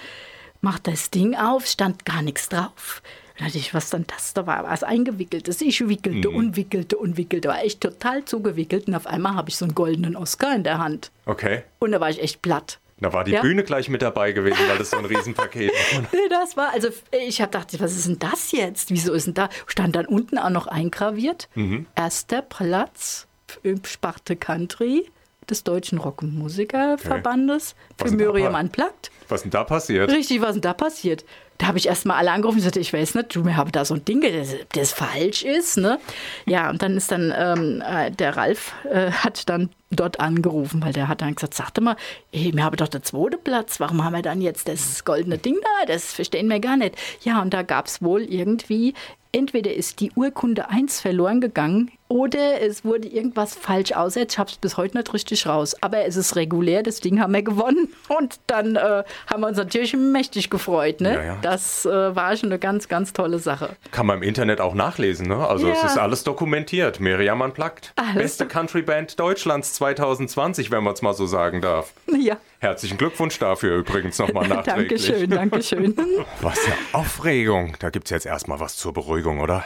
Mach 0.60 0.78
das 0.78 1.10
Ding 1.10 1.34
auf, 1.34 1.66
stand 1.66 2.04
gar 2.04 2.22
nichts 2.22 2.48
drauf. 2.48 3.02
Da 3.38 3.46
dachte 3.46 3.58
ich, 3.58 3.74
was 3.74 3.90
dann 3.90 4.04
das? 4.06 4.34
Da 4.34 4.46
war 4.46 4.64
was 4.64 4.82
eingewickeltes. 4.82 5.60
Ich 5.60 5.88
wickelte 5.88 6.28
mhm. 6.28 6.36
und 6.36 6.56
wickelte 6.56 6.96
und 6.96 7.16
wickelte. 7.16 7.48
War 7.48 7.64
echt 7.64 7.80
total 7.80 8.24
zugewickelt. 8.24 8.86
Und 8.86 8.94
auf 8.94 9.06
einmal 9.06 9.34
habe 9.34 9.48
ich 9.50 9.56
so 9.56 9.64
einen 9.64 9.74
goldenen 9.74 10.16
Oscar 10.16 10.54
in 10.54 10.62
der 10.62 10.78
Hand. 10.78 11.10
Okay. 11.26 11.62
Und 11.78 11.92
da 11.92 12.00
war 12.00 12.10
ich 12.10 12.22
echt 12.22 12.42
platt. 12.42 12.78
Da 13.02 13.12
war 13.12 13.24
die 13.24 13.32
ja. 13.32 13.40
Bühne 13.40 13.64
gleich 13.64 13.88
mit 13.88 14.00
dabei 14.00 14.30
gewesen, 14.30 14.60
weil 14.68 14.78
das 14.78 14.90
so 14.90 14.96
ein 14.96 15.04
Riesenpaket 15.04 15.72
war. 15.72 16.02
nee, 16.12 16.28
das 16.30 16.56
war, 16.56 16.72
also 16.72 16.88
ich 17.10 17.40
habe 17.40 17.50
gedacht, 17.50 17.80
was 17.80 17.96
ist 17.96 18.06
denn 18.06 18.20
das 18.20 18.52
jetzt? 18.52 18.90
Wieso 18.90 19.12
ist 19.12 19.26
denn 19.26 19.34
da? 19.34 19.48
Stand 19.66 19.96
dann 19.96 20.06
unten 20.06 20.38
auch 20.38 20.50
noch 20.50 20.68
eingraviert. 20.68 21.48
Mhm. 21.56 21.86
Erster 21.96 22.42
Platz 22.42 23.26
im 23.64 23.84
Sparte 23.84 24.36
Country 24.36 25.10
des 25.50 25.64
Deutschen 25.64 25.98
Rock- 25.98 26.22
und 26.22 26.38
Musikerverbandes 26.38 27.74
okay. 27.98 28.10
für 28.10 28.14
Miriam 28.14 28.54
Unplugged. 28.54 29.10
Was 29.32 29.40
ist 29.40 29.44
denn 29.44 29.50
da 29.52 29.64
passiert? 29.64 30.10
Richtig, 30.10 30.40
was 30.42 30.50
ist 30.50 30.54
denn 30.56 30.62
da 30.62 30.74
passiert? 30.74 31.24
Da 31.56 31.68
habe 31.68 31.78
ich 31.78 31.86
erst 31.86 32.04
mal 32.06 32.16
alle 32.16 32.32
angerufen 32.32 32.56
und 32.56 32.60
gesagt, 32.60 32.76
ich 32.76 32.92
weiß 32.92 33.14
nicht, 33.14 33.34
du, 33.34 33.44
wir 33.44 33.56
haben 33.56 33.72
da 33.72 33.84
so 33.84 33.94
ein 33.94 34.04
Ding, 34.04 34.20
das, 34.20 34.54
das 34.74 34.92
falsch 34.92 35.42
ist. 35.42 35.78
Ne? 35.78 35.98
Ja, 36.44 36.68
und 36.68 36.82
dann 36.82 36.96
ist 36.96 37.10
dann, 37.10 37.32
ähm, 37.36 37.82
äh, 37.86 38.10
der 38.10 38.36
Ralf 38.36 38.74
äh, 38.90 39.10
hat 39.10 39.48
dann 39.48 39.70
dort 39.90 40.20
angerufen, 40.20 40.82
weil 40.82 40.92
der 40.92 41.08
hat 41.08 41.22
dann 41.22 41.34
gesagt, 41.34 41.54
sagte 41.54 41.80
mal, 41.80 41.96
ey, 42.32 42.52
wir 42.54 42.64
haben 42.64 42.76
doch 42.76 42.88
den 42.88 43.02
zweiten 43.02 43.42
Platz, 43.42 43.80
warum 43.80 44.04
haben 44.04 44.14
wir 44.14 44.22
dann 44.22 44.42
jetzt 44.42 44.68
das 44.68 45.04
goldene 45.04 45.38
Ding 45.38 45.56
da? 45.62 45.86
Das 45.86 46.12
verstehen 46.12 46.48
wir 46.48 46.60
gar 46.60 46.76
nicht. 46.76 46.96
Ja, 47.22 47.40
und 47.40 47.54
da 47.54 47.62
gab 47.62 47.86
es 47.86 48.02
wohl 48.02 48.22
irgendwie 48.22 48.94
entweder 49.32 49.72
ist 49.72 50.00
die 50.00 50.12
Urkunde 50.14 50.68
1 50.68 51.00
verloren 51.00 51.40
gegangen 51.40 51.90
oder 52.08 52.60
es 52.60 52.84
wurde 52.84 53.08
irgendwas 53.08 53.54
falsch 53.54 53.92
ausgesetzt. 53.92 54.32
Ich 54.32 54.38
habe 54.38 54.50
es 54.50 54.56
bis 54.56 54.76
heute 54.76 54.98
nicht 54.98 55.12
richtig 55.14 55.46
raus. 55.46 55.74
Aber 55.80 56.04
es 56.04 56.16
ist 56.16 56.36
regulär, 56.36 56.82
das 56.82 57.00
Ding 57.00 57.20
haben 57.20 57.32
wir 57.32 57.42
gewonnen. 57.42 57.88
Und 58.08 58.38
dann 58.46 58.76
äh, 58.76 59.02
haben 59.26 59.40
wir 59.40 59.48
uns 59.48 59.56
natürlich 59.56 59.94
mächtig 59.94 60.50
gefreut. 60.50 61.00
Ne? 61.00 61.14
Ja, 61.14 61.24
ja. 61.24 61.38
Das 61.40 61.86
äh, 61.86 62.14
war 62.14 62.36
schon 62.36 62.50
eine 62.50 62.58
ganz, 62.58 62.88
ganz 62.88 63.12
tolle 63.12 63.38
Sache. 63.38 63.70
Kann 63.90 64.06
man 64.06 64.18
im 64.18 64.22
Internet 64.22 64.60
auch 64.60 64.74
nachlesen. 64.74 65.26
Ne? 65.28 65.36
Also 65.36 65.68
ja. 65.68 65.74
es 65.74 65.84
ist 65.84 65.98
alles 65.98 66.22
dokumentiert. 66.24 67.00
Miriam 67.00 67.40
Unplugged. 67.40 67.92
Alles. 67.96 68.14
Beste 68.14 68.46
Country 68.46 68.82
Band 68.82 69.18
Deutschlands 69.18 69.74
2020, 69.74 70.70
wenn 70.70 70.84
man 70.84 70.92
es 70.92 71.02
mal 71.02 71.14
so 71.14 71.26
sagen 71.26 71.60
darf. 71.60 71.92
Ja. 72.22 72.36
Herzlichen 72.60 72.98
Glückwunsch 72.98 73.38
dafür 73.40 73.78
übrigens 73.78 74.18
nochmal 74.18 74.46
nachträglich. 74.48 75.06
Dankeschön, 75.06 75.30
Dankeschön. 75.30 75.96
Was 76.40 76.64
eine 76.64 76.74
Aufregung. 76.92 77.74
Da 77.80 77.90
gibt 77.90 78.04
es 78.04 78.10
jetzt 78.10 78.26
erstmal 78.26 78.60
was 78.60 78.76
zur 78.76 78.92
Beruhigung, 78.92 79.40
oder? 79.40 79.64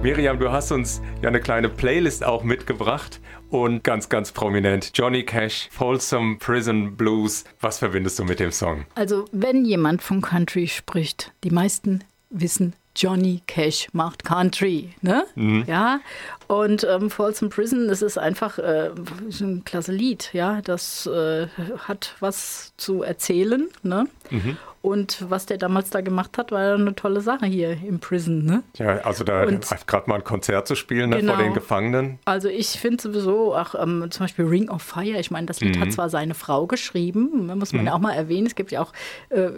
Miriam, 0.00 0.38
du 0.38 0.52
hast 0.52 0.70
uns 0.70 1.02
ja 1.22 1.28
eine 1.28 1.40
kleine 1.40 1.68
Playlist 1.68 2.24
auch 2.24 2.44
mitgebracht 2.44 3.20
und 3.50 3.82
ganz, 3.82 4.08
ganz 4.08 4.30
prominent 4.30 4.92
Johnny 4.94 5.24
Cash, 5.24 5.68
Folsom 5.72 6.38
Prison 6.38 6.96
Blues. 6.96 7.44
Was 7.60 7.78
verbindest 7.78 8.20
du 8.20 8.24
mit 8.24 8.38
dem 8.38 8.52
Song? 8.52 8.86
Also, 8.94 9.24
wenn 9.32 9.64
jemand 9.64 10.00
von 10.00 10.20
Country 10.20 10.68
spricht, 10.68 11.32
die 11.42 11.50
meisten 11.50 12.04
wissen, 12.30 12.74
Johnny 12.94 13.42
Cash 13.48 13.88
macht 13.92 14.24
Country, 14.24 14.90
ne? 15.02 15.24
Mhm. 15.34 15.64
Ja. 15.66 16.00
Und 16.46 16.86
ähm, 16.88 17.10
Folsom 17.10 17.48
Prison, 17.48 17.88
das 17.88 18.00
ist 18.00 18.18
einfach 18.18 18.58
äh, 18.58 18.90
ein 19.40 19.64
klasse 19.64 19.92
Lied, 19.92 20.30
ja. 20.32 20.60
Das 20.62 21.06
äh, 21.06 21.48
hat 21.86 22.14
was 22.20 22.72
zu 22.76 23.02
erzählen, 23.02 23.68
ne? 23.82 24.06
Mhm. 24.30 24.56
Und 24.80 25.24
was 25.28 25.46
der 25.46 25.58
damals 25.58 25.90
da 25.90 26.00
gemacht 26.00 26.38
hat, 26.38 26.52
war 26.52 26.74
eine 26.74 26.94
tolle 26.94 27.20
Sache 27.20 27.46
hier 27.46 27.76
im 27.86 27.98
Prison. 27.98 28.44
Ne? 28.44 28.62
Ja, 28.76 28.98
also 28.98 29.24
da 29.24 29.44
gerade 29.44 30.08
mal 30.08 30.16
ein 30.16 30.24
Konzert 30.24 30.68
zu 30.68 30.76
spielen 30.76 31.10
ne, 31.10 31.16
genau. 31.16 31.34
vor 31.34 31.42
den 31.42 31.54
Gefangenen. 31.54 32.18
Also 32.24 32.48
ich 32.48 32.68
finde 32.68 33.02
sowieso, 33.02 33.56
auch 33.56 33.74
ähm, 33.74 34.06
zum 34.10 34.24
Beispiel 34.24 34.44
Ring 34.46 34.68
of 34.68 34.82
Fire, 34.82 35.18
ich 35.18 35.30
meine, 35.30 35.46
das 35.46 35.60
Lied 35.60 35.76
mhm. 35.76 35.80
hat 35.80 35.92
zwar 35.92 36.10
seine 36.10 36.34
Frau 36.34 36.66
geschrieben, 36.66 37.50
muss 37.58 37.72
man 37.72 37.82
mhm. 37.82 37.88
auch 37.88 37.98
mal 37.98 38.12
erwähnen. 38.12 38.46
Es 38.46 38.54
gibt 38.54 38.70
ja 38.70 38.80
auch, 38.80 38.92
äh, 39.30 39.50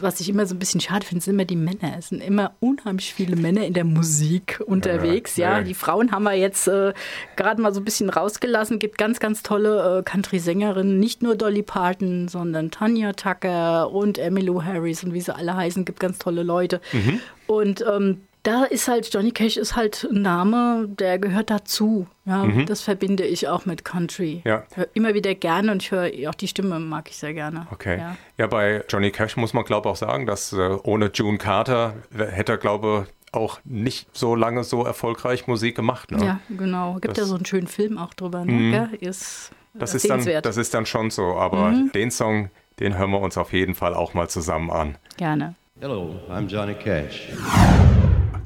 was 0.00 0.20
ich 0.20 0.28
immer 0.28 0.46
so 0.46 0.54
ein 0.54 0.58
bisschen 0.58 0.80
schade 0.80 1.06
finde, 1.06 1.24
sind 1.24 1.34
immer 1.34 1.44
die 1.44 1.56
Männer. 1.56 1.96
Es 1.98 2.08
sind 2.08 2.22
immer 2.22 2.52
unheimlich 2.60 3.14
viele 3.14 3.36
Männer 3.36 3.64
in 3.64 3.74
der 3.74 3.84
Musik 3.84 4.60
unterwegs. 4.66 5.36
Ja, 5.36 5.58
ja. 5.58 5.64
die 5.64 5.74
Frauen 5.74 6.10
haben 6.10 6.24
wir 6.24 6.34
jetzt 6.34 6.66
äh, 6.66 6.92
gerade 7.36 7.62
mal 7.62 7.72
so 7.72 7.80
ein 7.80 7.84
bisschen 7.84 8.10
rausgelassen. 8.10 8.78
Gibt 8.78 8.98
ganz, 8.98 9.20
ganz 9.20 9.42
tolle 9.42 9.98
äh, 9.98 10.02
Country-Sängerinnen, 10.02 10.98
nicht 10.98 11.22
nur 11.22 11.36
Dolly 11.36 11.62
Parton, 11.62 12.28
sondern 12.28 12.70
Tanya 12.70 13.12
Tucker 13.12 13.90
und 13.90 14.18
Emmylou 14.48 14.62
Harris 14.62 15.04
und 15.04 15.14
wie 15.14 15.20
sie 15.20 15.34
alle 15.34 15.54
heißen, 15.54 15.84
gibt 15.84 16.00
ganz 16.00 16.18
tolle 16.18 16.42
Leute. 16.42 16.80
Mhm. 16.92 17.20
Und 17.46 17.84
ähm, 17.90 18.22
da 18.42 18.64
ist 18.64 18.88
halt, 18.88 19.12
Johnny 19.12 19.32
Cash 19.32 19.56
ist 19.56 19.76
halt 19.76 20.06
ein 20.10 20.22
Name, 20.22 20.86
der 20.88 21.18
gehört 21.18 21.50
dazu. 21.50 22.06
Ja, 22.24 22.44
mhm. 22.44 22.66
das 22.66 22.80
verbinde 22.80 23.24
ich 23.24 23.48
auch 23.48 23.66
mit 23.66 23.84
Country. 23.84 24.42
Ja. 24.44 24.64
immer 24.94 25.14
wieder 25.14 25.34
gerne 25.34 25.72
und 25.72 25.82
ich 25.82 25.90
höre 25.90 26.10
auch 26.28 26.34
die 26.34 26.48
Stimme 26.48 26.78
mag 26.78 27.10
ich 27.10 27.16
sehr 27.16 27.34
gerne. 27.34 27.66
Okay. 27.70 27.98
Ja, 27.98 28.16
ja 28.38 28.46
bei 28.46 28.84
Johnny 28.88 29.10
Cash 29.10 29.36
muss 29.36 29.52
man 29.52 29.64
glaube 29.64 29.88
ich 29.88 29.92
auch 29.92 29.96
sagen, 29.96 30.26
dass 30.26 30.52
äh, 30.52 30.76
ohne 30.82 31.10
June 31.12 31.38
Carter 31.38 31.94
hätte 32.16 32.52
er 32.52 32.58
glaube 32.58 33.06
auch 33.32 33.60
nicht 33.64 34.08
so 34.16 34.34
lange 34.34 34.64
so 34.64 34.84
erfolgreich 34.84 35.46
Musik 35.46 35.76
gemacht. 35.76 36.10
Ne? 36.10 36.24
Ja, 36.24 36.40
genau. 36.48 36.94
Gibt 36.94 37.08
das, 37.08 37.18
ja 37.18 37.24
so 37.24 37.34
einen 37.34 37.44
schönen 37.44 37.66
Film 37.66 37.98
auch 37.98 38.14
drüber. 38.14 38.46
Ne? 38.46 38.88
Mhm. 38.90 38.96
Ist 39.00 39.50
das, 39.74 39.94
ist 39.94 40.08
dann, 40.08 40.24
das 40.42 40.56
ist 40.56 40.72
dann 40.72 40.86
schon 40.86 41.10
so, 41.10 41.36
aber 41.36 41.70
mhm. 41.70 41.92
den 41.92 42.10
Song, 42.10 42.50
den 42.80 42.96
hören 42.96 43.10
wir 43.10 43.20
uns 43.20 43.36
auf 43.36 43.52
jeden 43.52 43.74
Fall 43.74 43.94
auch 43.94 44.14
mal 44.14 44.28
zusammen 44.28 44.70
an. 44.70 44.98
Gerne. 45.16 45.54
Hello, 45.80 46.14
I'm 46.28 46.46
Johnny 46.48 46.74
Cash. 46.74 47.28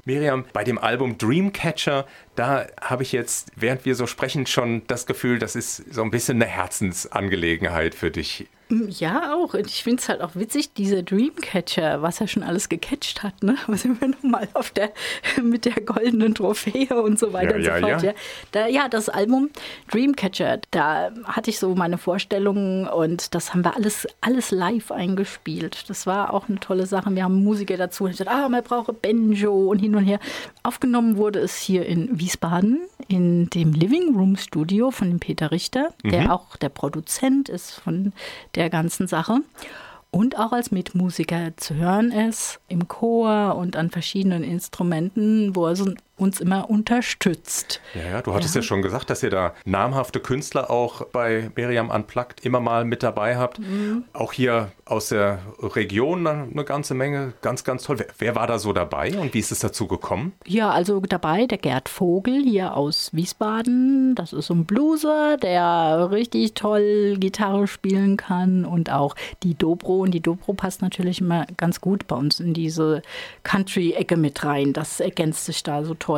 Miriam, 0.04 0.44
bei 0.52 0.64
dem 0.64 0.78
Album 0.78 1.16
Dreamcatcher, 1.16 2.06
da 2.34 2.66
habe 2.80 3.04
ich 3.04 3.12
jetzt, 3.12 3.52
während 3.54 3.84
wir 3.84 3.94
so 3.94 4.06
sprechen, 4.06 4.46
schon 4.46 4.82
das 4.88 5.06
Gefühl, 5.06 5.38
das 5.38 5.54
ist 5.54 5.94
so 5.94 6.02
ein 6.02 6.10
bisschen 6.10 6.42
eine 6.42 6.50
Herzensangelegenheit 6.50 7.94
für 7.94 8.10
dich. 8.10 8.48
Ja, 8.88 9.34
auch. 9.34 9.52
Und 9.52 9.66
ich 9.66 9.82
finde 9.82 10.00
es 10.00 10.08
halt 10.08 10.22
auch 10.22 10.34
witzig, 10.34 10.72
dieser 10.72 11.02
Dreamcatcher, 11.02 12.00
was 12.00 12.20
er 12.22 12.26
schon 12.26 12.42
alles 12.42 12.70
gecatcht 12.70 13.22
hat, 13.22 13.42
ne? 13.42 13.56
Was 13.66 13.82
sind 13.82 14.00
wir 14.00 14.08
nochmal 14.08 14.48
auf 14.54 14.70
der, 14.70 14.92
mit 15.42 15.64
der 15.64 15.74
goldenen 15.74 16.34
Trophäe 16.34 16.88
und 17.02 17.18
so 17.18 17.32
weiter 17.32 17.58
ja, 17.58 17.74
und 17.76 17.80
so 17.80 17.86
fort. 17.86 18.02
Ja. 18.02 18.10
Ja. 18.10 18.16
Da, 18.52 18.66
ja, 18.68 18.88
das 18.88 19.08
Album 19.08 19.50
Dreamcatcher, 19.90 20.60
da 20.70 21.10
hatte 21.24 21.50
ich 21.50 21.58
so 21.58 21.74
meine 21.74 21.98
Vorstellungen 21.98 22.86
und 22.86 23.34
das 23.34 23.52
haben 23.52 23.64
wir 23.64 23.76
alles, 23.76 24.06
alles 24.20 24.50
live 24.50 24.90
eingespielt. 24.90 25.90
Das 25.90 26.06
war 26.06 26.32
auch 26.32 26.48
eine 26.48 26.58
tolle 26.58 26.86
Sache. 26.86 27.14
Wir 27.14 27.24
haben 27.24 27.44
Musiker 27.44 27.76
dazu 27.76 28.04
und 28.04 28.10
ich 28.10 28.18
gesagt, 28.18 28.34
ah, 28.34 28.48
man 28.48 28.62
braucht 28.62 29.02
Banjo 29.02 29.70
und 29.70 29.80
hin 29.80 29.94
und 29.94 30.04
her. 30.04 30.18
Aufgenommen 30.62 31.16
wurde 31.16 31.40
es 31.40 31.56
hier 31.56 31.84
in 31.84 32.18
Wiesbaden 32.18 32.80
in 33.08 33.50
dem 33.50 33.72
Living 33.72 34.14
Room 34.16 34.36
Studio 34.36 34.90
von 34.90 35.08
dem 35.08 35.20
Peter 35.20 35.50
Richter, 35.50 35.92
der 36.02 36.22
mhm. 36.22 36.30
auch 36.30 36.56
der 36.56 36.70
Produzent 36.70 37.48
ist 37.48 37.72
von 37.72 38.12
der 38.54 38.61
der 38.62 38.70
ganzen 38.70 39.06
Sache. 39.08 39.40
Und 40.10 40.38
auch 40.38 40.52
als 40.52 40.70
Mitmusiker 40.70 41.56
zu 41.56 41.74
hören 41.74 42.12
ist, 42.12 42.60
im 42.68 42.86
Chor 42.86 43.56
und 43.56 43.76
an 43.76 43.90
verschiedenen 43.90 44.44
Instrumenten, 44.44 45.56
wo 45.56 45.66
er 45.66 45.76
so 45.76 45.86
uns 46.16 46.40
immer 46.40 46.70
unterstützt. 46.70 47.80
Ja, 47.94 48.10
ja 48.10 48.22
du 48.22 48.34
hattest 48.34 48.54
ja. 48.54 48.60
ja. 48.60 48.66
schon 48.66 48.82
gesagt, 48.82 49.10
dass 49.10 49.22
ihr 49.22 49.30
da 49.30 49.54
namhafte 49.64 50.20
Künstler 50.20 50.70
auch 50.70 51.06
bei 51.06 51.50
Miriam 51.56 51.90
Unplugged 51.90 52.44
immer 52.44 52.60
mal 52.60 52.84
mit 52.84 53.02
dabei 53.02 53.36
habt. 53.36 53.58
Mhm. 53.58 54.04
Auch 54.12 54.32
hier 54.32 54.70
aus 54.84 55.08
der 55.08 55.40
Region 55.60 56.26
eine 56.26 56.64
ganze 56.64 56.94
Menge, 56.94 57.32
ganz, 57.40 57.64
ganz 57.64 57.84
toll. 57.84 57.98
Wer, 57.98 58.06
wer, 58.18 58.36
war 58.36 58.46
da 58.46 58.58
so 58.58 58.72
dabei 58.72 59.18
und 59.18 59.34
wie 59.34 59.38
ist 59.38 59.52
es 59.52 59.60
dazu 59.60 59.86
gekommen? 59.86 60.32
Ja, 60.46 60.70
also 60.70 61.00
dabei 61.00 61.46
der 61.46 61.58
Gerd 61.58 61.88
Vogel 61.88 62.42
hier 62.42 62.76
aus 62.76 63.10
Wiesbaden. 63.12 64.14
Das 64.14 64.32
ist 64.32 64.50
ein 64.50 64.64
Blueser, 64.64 65.38
der 65.38 66.10
richtig 66.10 66.54
toll 66.54 67.16
Gitarre 67.18 67.66
spielen 67.66 68.16
kann 68.16 68.64
und 68.64 68.90
auch 68.90 69.16
die 69.42 69.54
Dobro. 69.54 70.00
Und 70.00 70.12
die 70.12 70.20
Dobro 70.20 70.52
passt 70.52 70.82
natürlich 70.82 71.20
immer 71.20 71.46
ganz 71.56 71.80
gut 71.80 72.06
bei 72.06 72.16
uns 72.16 72.38
in 72.38 72.54
diese 72.54 73.02
Country-Ecke 73.44 74.16
mit 74.16 74.44
rein. 74.44 74.72
Das 74.72 75.00
ergänzt 75.00 75.46
sich 75.46 75.62
da 75.62 75.84
so 75.84 75.94
toll. 75.94 76.11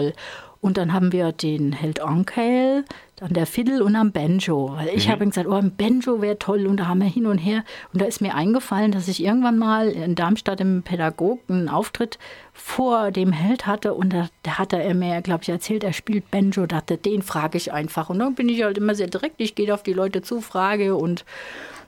Und 0.64 0.78
dann 0.78 0.94
haben 0.94 1.12
wir 1.12 1.32
den 1.32 1.74
Held 1.74 2.02
Onkel, 2.02 2.86
dann 3.16 3.34
der 3.34 3.44
Fiddle 3.44 3.84
und 3.84 3.96
am 3.96 4.12
Banjo. 4.12 4.72
Weil 4.74 4.88
ich 4.88 5.08
mhm. 5.08 5.12
habe 5.12 5.26
gesagt, 5.26 5.46
oh, 5.46 5.52
ein 5.52 5.76
Banjo 5.76 6.22
wäre 6.22 6.38
toll 6.38 6.66
und 6.66 6.78
da 6.78 6.86
haben 6.86 7.02
wir 7.02 7.06
hin 7.06 7.26
und 7.26 7.36
her. 7.36 7.64
Und 7.92 8.00
da 8.00 8.06
ist 8.06 8.22
mir 8.22 8.34
eingefallen, 8.34 8.90
dass 8.90 9.06
ich 9.06 9.22
irgendwann 9.22 9.58
mal 9.58 9.90
in 9.90 10.14
Darmstadt 10.14 10.62
im 10.62 10.82
Pädagog 10.82 11.40
einen 11.48 11.68
Auftritt 11.68 12.18
vor 12.54 13.10
dem 13.10 13.30
Held 13.32 13.66
hatte 13.66 13.92
und 13.92 14.14
da, 14.14 14.30
da 14.42 14.56
hatte 14.56 14.82
er 14.82 14.94
mir, 14.94 15.20
glaube 15.20 15.42
ich, 15.42 15.50
erzählt, 15.50 15.84
er 15.84 15.92
spielt 15.92 16.30
Banjo. 16.30 16.62
Da 16.64 16.76
dachte, 16.76 16.96
den 16.96 17.20
frage 17.20 17.58
ich 17.58 17.70
einfach. 17.70 18.08
Und 18.08 18.20
dann 18.20 18.34
bin 18.34 18.48
ich 18.48 18.62
halt 18.62 18.78
immer 18.78 18.94
sehr 18.94 19.08
direkt. 19.08 19.42
Ich 19.42 19.54
gehe 19.54 19.74
auf 19.74 19.82
die 19.82 19.92
Leute 19.92 20.22
zu, 20.22 20.40
frage 20.40 20.96
und 20.96 21.26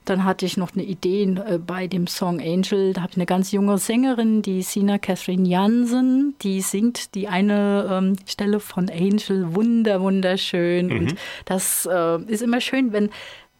dann 0.07 0.25
hatte 0.25 0.47
ich 0.47 0.57
noch 0.57 0.75
eine 0.75 0.85
Idee 0.85 1.25
äh, 1.25 1.59
bei 1.59 1.87
dem 1.87 2.07
Song 2.07 2.41
Angel. 2.41 2.93
Da 2.93 3.03
habe 3.03 3.13
ich 3.13 3.17
eine 3.17 3.27
ganz 3.27 3.53
junge 3.53 3.79
Sängerin, 3.79 4.43
die 4.43 4.63
Sina 4.63 4.99
Catherine 4.99 5.49
Jansen, 5.49 6.35
die 6.43 6.61
singt 6.61 7.15
die 7.15 7.29
eine 7.29 7.89
ähm, 7.91 8.17
Stelle 8.27 8.61
von 8.61 8.89
Angel 8.89 9.55
wunder, 9.55 10.01
wunderschön. 10.01 10.87
Mhm. 10.87 10.99
Und 10.99 11.15
das 11.45 11.87
äh, 11.91 12.23
ist 12.23 12.43
immer 12.43 12.61
schön, 12.61 12.93
wenn 12.93 13.11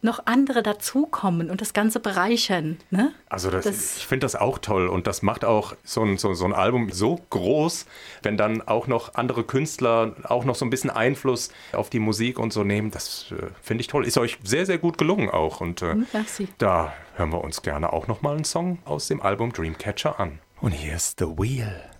noch 0.07 0.25
andere 0.25 0.63
dazukommen 0.63 1.51
und 1.51 1.61
das 1.61 1.73
Ganze 1.73 1.99
bereichern. 1.99 2.77
Ne? 2.89 3.13
Also 3.29 3.51
das, 3.51 3.65
das 3.65 3.97
ich 3.97 4.07
finde 4.07 4.25
das 4.25 4.35
auch 4.35 4.57
toll 4.57 4.87
und 4.87 5.05
das 5.05 5.21
macht 5.21 5.45
auch 5.45 5.75
so 5.83 6.01
ein, 6.01 6.17
so, 6.17 6.33
so 6.33 6.45
ein 6.45 6.53
Album 6.53 6.91
so 6.91 7.19
groß, 7.29 7.85
wenn 8.23 8.37
dann 8.37 8.61
auch 8.63 8.87
noch 8.87 9.13
andere 9.13 9.43
Künstler 9.43 10.15
auch 10.23 10.45
noch 10.45 10.55
so 10.55 10.65
ein 10.65 10.71
bisschen 10.71 10.89
Einfluss 10.89 11.49
auf 11.73 11.89
die 11.91 11.99
Musik 11.99 12.39
und 12.39 12.51
so 12.51 12.63
nehmen. 12.63 12.89
Das 12.89 13.31
äh, 13.31 13.47
finde 13.61 13.81
ich 13.81 13.87
toll. 13.87 14.07
Ist 14.07 14.17
euch 14.17 14.39
sehr, 14.43 14.65
sehr 14.65 14.79
gut 14.79 14.97
gelungen 14.97 15.29
auch. 15.29 15.61
Und 15.61 15.81
äh, 15.81 15.95
da 16.57 16.93
hören 17.15 17.31
wir 17.31 17.43
uns 17.43 17.61
gerne 17.61 17.93
auch 17.93 18.07
noch 18.07 18.21
mal 18.21 18.35
einen 18.35 18.45
Song 18.45 18.79
aus 18.85 19.07
dem 19.07 19.21
Album 19.21 19.51
Dreamcatcher 19.51 20.19
an. 20.19 20.39
Und 20.61 20.71
hier 20.71 20.95
ist 20.95 21.19
The 21.19 21.25
Wheel. 21.25 21.96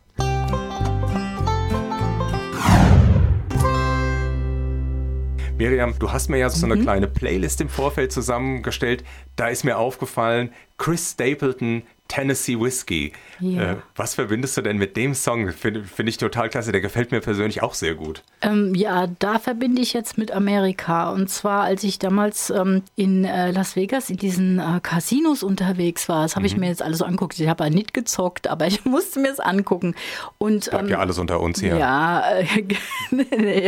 Miriam, 5.58 5.96
du 5.98 6.12
hast 6.12 6.30
mir 6.30 6.38
ja 6.38 6.50
so 6.50 6.66
eine 6.66 6.76
mhm. 6.76 6.84
kleine 6.84 7.08
Playlist 7.08 7.62
im 7.62 7.70
Vorfeld 7.70 8.12
zusammengestellt. 8.12 9.04
Da 9.36 9.48
ist 9.48 9.64
mir 9.64 9.78
aufgefallen, 9.78 10.52
Chris 10.78 11.12
Stapleton 11.12 11.84
Tennessee 12.08 12.60
Whiskey. 12.60 13.14
Ja. 13.40 13.74
Äh, 13.74 13.76
was 13.96 14.16
verbindest 14.16 14.58
du 14.58 14.62
denn 14.62 14.78
mit 14.78 14.98
dem 14.98 15.14
Song? 15.14 15.52
Finde 15.52 15.84
find 15.84 16.10
ich 16.10 16.18
total 16.18 16.50
klasse. 16.50 16.72
Der 16.72 16.82
gefällt 16.82 17.12
mir 17.12 17.20
persönlich 17.20 17.62
auch 17.64 17.74
sehr 17.74 17.96
gut. 17.96 18.24
Ähm, 18.42 18.74
ja, 18.76 19.08
da 19.20 19.40
verbinde 19.40 19.82
ich 19.82 19.94
jetzt 19.94 20.18
mit 20.18 20.32
Amerika. 20.32 21.12
Und 21.12 21.30
zwar, 21.30 21.64
als 21.64 21.84
ich 21.84 22.00
damals 22.00 22.50
ähm, 22.50 22.84
in 22.96 23.26
äh, 23.26 23.52
Las 23.52 23.76
Vegas 23.76 24.10
in 24.10 24.18
diesen 24.18 24.60
äh, 24.60 24.80
Casinos 24.82 25.44
unterwegs 25.44 26.10
war. 26.10 26.24
Das 26.24 26.36
habe 26.36 26.44
mhm. 26.44 26.48
ich 26.48 26.58
mir 26.58 26.68
jetzt 26.68 26.82
alles 26.82 27.00
so 27.00 27.06
angeguckt. 27.06 27.40
Ich 27.40 27.48
habe 27.48 27.64
ja 27.64 27.70
nicht 27.70 27.94
gezockt, 27.94 28.48
aber 28.48 28.68
ich 28.68 28.86
musste 28.86 29.20
mir 29.20 29.32
es 29.32 29.40
angucken. 29.40 29.96
Und, 30.38 30.70
Bleibt 30.70 30.86
ähm, 30.86 30.90
ja 30.90 31.00
alles 31.00 31.18
unter 31.18 31.40
uns 31.40 31.60
hier. 31.60 31.78
Ja, 31.88 32.24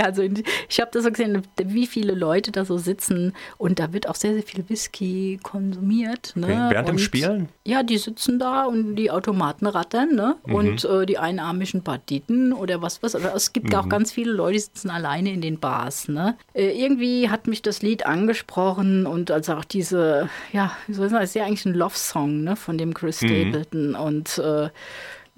also 0.04 0.24
ich 0.24 0.80
habe 0.80 0.92
das 0.92 1.04
so 1.04 1.10
gesehen, 1.10 1.44
wie 1.64 1.88
viele 1.88 2.14
Leute 2.14 2.52
da 2.52 2.66
so 2.66 2.78
sitzen. 2.78 3.34
Und 3.58 3.80
da 3.80 3.94
wird 3.94 4.08
auch 4.08 4.16
sehr, 4.16 4.34
sehr 4.34 4.44
viel 4.44 4.68
Whisky 4.68 5.40
konsumiert. 5.44 6.34
Ne? 6.36 6.46
Okay. 6.46 6.70
Während 6.70 6.90
und, 6.90 6.96
dem 6.96 7.00
Spielen? 7.00 7.50
Ja, 7.66 7.84
die 7.84 7.98
sitzen 7.98 8.29
sitzen 8.30 8.40
da 8.40 8.66
und 8.66 8.96
die 8.96 9.12
Automaten 9.12 9.66
rattern 9.66 10.16
ne? 10.16 10.36
Mhm. 10.46 10.56
und 10.56 10.86
äh, 10.86 11.06
die 11.06 11.18
einarmigen 11.18 11.82
Banditen 11.82 12.54
oder 12.54 12.82
was 12.82 13.02
was. 13.02 13.16
Also 13.16 13.28
es 13.36 13.54
gibt 13.54 13.72
mhm. 13.72 13.76
auch 13.76 13.90
ganz 13.90 14.12
viele 14.12 14.32
Leute, 14.32 14.54
die 14.54 14.60
sitzen 14.60 14.90
alleine 14.90 15.32
in 15.32 15.42
den 15.42 15.60
Bars. 15.60 16.08
Ne? 16.08 16.38
Äh, 16.54 16.72
irgendwie 16.72 17.30
hat 17.30 17.48
mich 17.48 17.62
das 17.62 17.82
Lied 17.82 18.06
angesprochen 18.06 19.06
und 19.06 19.32
also 19.32 19.54
auch 19.54 19.66
diese, 19.66 20.30
ja, 20.54 20.72
wie 20.88 20.94
soll 20.94 21.08
ich 21.08 21.12
sagen, 21.12 21.24
ist 21.24 21.36
ja 21.36 21.46
eigentlich 21.46 21.66
ein 21.66 21.74
Love-Song 21.74 22.44
ne? 22.44 22.56
von 22.56 22.78
dem 22.78 22.94
Chris 22.94 23.22
mhm. 23.22 23.28
Stapleton 23.28 23.96
und 23.96 24.38
äh, 24.38 24.70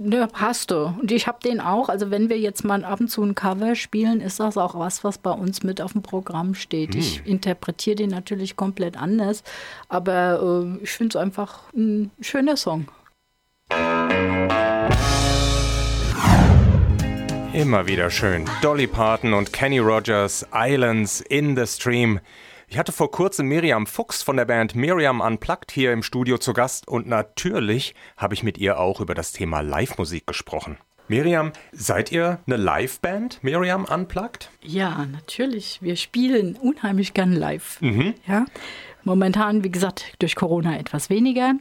ja, 0.03 0.27
passt 0.27 0.71
du. 0.71 0.85
Und 0.99 1.11
ich 1.11 1.27
habe 1.27 1.39
den 1.43 1.59
auch. 1.59 1.89
Also 1.89 2.11
wenn 2.11 2.29
wir 2.29 2.39
jetzt 2.39 2.63
mal 2.63 2.83
ab 2.83 2.99
und 2.99 3.09
zu 3.09 3.23
ein 3.23 3.35
Cover 3.35 3.75
spielen, 3.75 4.21
ist 4.21 4.39
das 4.39 4.57
auch 4.57 4.75
was, 4.75 5.03
was 5.03 5.17
bei 5.17 5.31
uns 5.31 5.63
mit 5.63 5.81
auf 5.81 5.93
dem 5.93 6.01
Programm 6.01 6.55
steht. 6.55 6.93
Hm. 6.93 6.99
Ich 6.99 7.25
interpretiere 7.25 7.97
den 7.97 8.09
natürlich 8.09 8.55
komplett 8.55 8.97
anders, 8.97 9.43
aber 9.89 10.77
äh, 10.79 10.83
ich 10.83 10.91
finde 10.91 11.17
es 11.17 11.21
einfach 11.21 11.71
ein 11.73 12.11
schöner 12.19 12.57
Song. 12.57 12.87
Immer 17.53 17.85
wieder 17.85 18.09
schön. 18.09 18.45
Dolly 18.61 18.87
Parton 18.87 19.33
und 19.33 19.51
Kenny 19.51 19.79
Rogers, 19.79 20.47
Islands 20.53 21.21
in 21.21 21.55
the 21.55 21.67
Stream. 21.67 22.19
Ich 22.71 22.77
hatte 22.77 22.93
vor 22.93 23.11
kurzem 23.11 23.47
Miriam 23.47 23.85
Fuchs 23.85 24.23
von 24.23 24.37
der 24.37 24.45
Band 24.45 24.75
Miriam 24.75 25.19
Unplugged 25.19 25.73
hier 25.73 25.91
im 25.91 26.03
Studio 26.03 26.37
zu 26.37 26.53
Gast 26.53 26.87
und 26.87 27.05
natürlich 27.05 27.95
habe 28.15 28.33
ich 28.33 28.43
mit 28.43 28.57
ihr 28.57 28.79
auch 28.79 29.01
über 29.01 29.13
das 29.13 29.33
Thema 29.33 29.59
Live-Musik 29.59 30.25
gesprochen. 30.25 30.77
Miriam, 31.09 31.51
seid 31.73 32.13
ihr 32.13 32.39
eine 32.47 32.55
Live-Band, 32.55 33.43
Miriam 33.43 33.83
Unplugged? 33.83 34.49
Ja, 34.61 35.05
natürlich. 35.05 35.79
Wir 35.81 35.97
spielen 35.97 36.55
unheimlich 36.55 37.13
gern 37.13 37.33
live. 37.33 37.81
Mhm. 37.81 38.13
Ja. 38.25 38.45
Momentan, 39.03 39.65
wie 39.65 39.71
gesagt, 39.71 40.13
durch 40.19 40.37
Corona 40.37 40.79
etwas 40.79 41.09
weniger. 41.09 41.55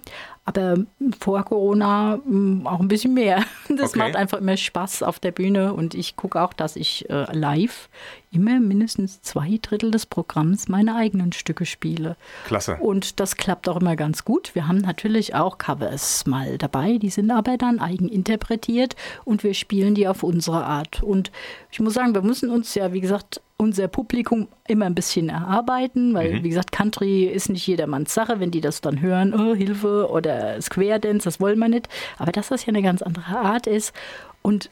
Aber 0.59 0.85
vor 1.19 1.45
Corona 1.45 2.19
mm, 2.25 2.67
auch 2.67 2.81
ein 2.81 2.89
bisschen 2.89 3.15
mehr. 3.15 3.45
Das 3.69 3.91
Okay. 3.91 3.99
macht 4.01 4.17
einfach 4.17 4.39
immer 4.39 4.57
Spaß 4.57 5.03
auf 5.05 5.21
der 5.21 5.31
Bühne 5.31 5.73
und 5.75 5.95
ich 5.95 6.17
gucke 6.17 6.41
auch, 6.43 6.53
dass 6.53 6.75
ich 6.77 7.09
äh, 7.09 7.27
live 7.33 7.89
immer 8.33 8.59
mindestens 8.61 9.23
zwei 9.23 9.59
Drittel 9.63 9.91
des 9.91 10.07
Programms 10.07 10.69
meine 10.69 10.95
eigenen 10.97 11.33
Stücke 11.33 11.67
spiele. 11.67 12.17
Klasse. 12.47 12.77
Und 12.77 13.21
das 13.21 13.37
klappt 13.37 13.69
auch 13.69 13.81
immer 13.81 13.97
ganz 13.97 14.25
gut. 14.25 14.55
Wir 14.55 14.67
haben 14.69 14.79
natürlich 14.79 15.35
auch 15.35 15.59
Covers 15.59 16.27
mal 16.27 16.59
dabei, 16.59 16.99
die 16.99 17.11
sind 17.11 17.31
aber 17.31 17.57
dann 17.57 17.79
eigen 17.81 18.09
interpretiert 18.09 18.97
und 19.25 19.43
wir 19.45 19.55
spielen 19.55 19.95
die 19.95 20.09
auf 20.09 20.23
unsere 20.23 20.65
Art. 20.65 21.03
Und 21.03 21.31
ich 21.71 21.81
muss 21.81 21.95
sagen, 21.95 22.15
wir 22.15 22.23
müssen 22.23 22.51
uns 22.51 22.75
ja, 22.75 22.93
wie 22.93 23.01
gesagt, 23.01 23.41
unser 23.61 23.89
Publikum 23.89 24.49
immer 24.67 24.87
ein 24.87 24.95
bisschen 24.95 25.29
erarbeiten, 25.29 26.15
weil, 26.15 26.43
wie 26.43 26.49
gesagt, 26.49 26.73
Country 26.73 27.25
ist 27.25 27.51
nicht 27.51 27.67
jedermanns 27.67 28.15
Sache, 28.15 28.41
wenn 28.41 28.51
die 28.51 28.63
das 28.63 28.81
dann 28.81 29.03
hören, 29.03 29.35
oh, 29.35 29.55
Hilfe 29.55 30.09
oder 30.11 30.61
Square 30.63 30.99
Dance, 30.99 31.25
das 31.25 31.41
wollen 31.41 31.59
wir 31.59 31.69
nicht. 31.69 31.87
Aber 32.17 32.33
dass 32.33 32.49
das 32.49 32.65
ja 32.65 32.71
eine 32.71 32.83
ganz 32.83 33.03
andere 33.03 33.37
Art 33.37 33.67
ist. 33.67 33.93
Und 34.41 34.71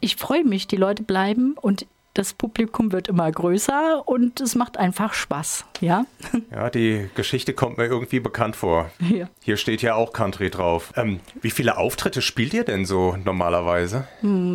ich 0.00 0.16
freue 0.16 0.42
mich, 0.42 0.66
die 0.66 0.76
Leute 0.76 1.02
bleiben 1.02 1.54
und 1.60 1.86
das 2.14 2.32
Publikum 2.32 2.92
wird 2.92 3.08
immer 3.08 3.30
größer 3.30 4.08
und 4.08 4.40
es 4.40 4.54
macht 4.54 4.78
einfach 4.78 5.12
Spaß, 5.12 5.66
ja. 5.80 6.06
Ja, 6.50 6.70
die 6.70 7.10
Geschichte 7.14 7.52
kommt 7.52 7.76
mir 7.76 7.86
irgendwie 7.86 8.20
bekannt 8.20 8.56
vor. 8.56 8.90
Ja. 9.14 9.28
Hier 9.42 9.58
steht 9.58 9.82
ja 9.82 9.94
auch 9.94 10.14
Country 10.14 10.50
drauf. 10.50 10.92
Ähm, 10.96 11.20
wie 11.42 11.50
viele 11.50 11.76
Auftritte 11.76 12.22
spielt 12.22 12.54
ihr 12.54 12.64
denn 12.64 12.86
so 12.86 13.16
normalerweise? 13.22 14.08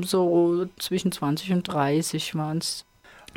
So 0.04 0.66
zwischen 0.80 1.12
20 1.12 1.52
und 1.54 1.64
30 1.64 2.34
waren 2.36 2.58
es. 2.58 2.84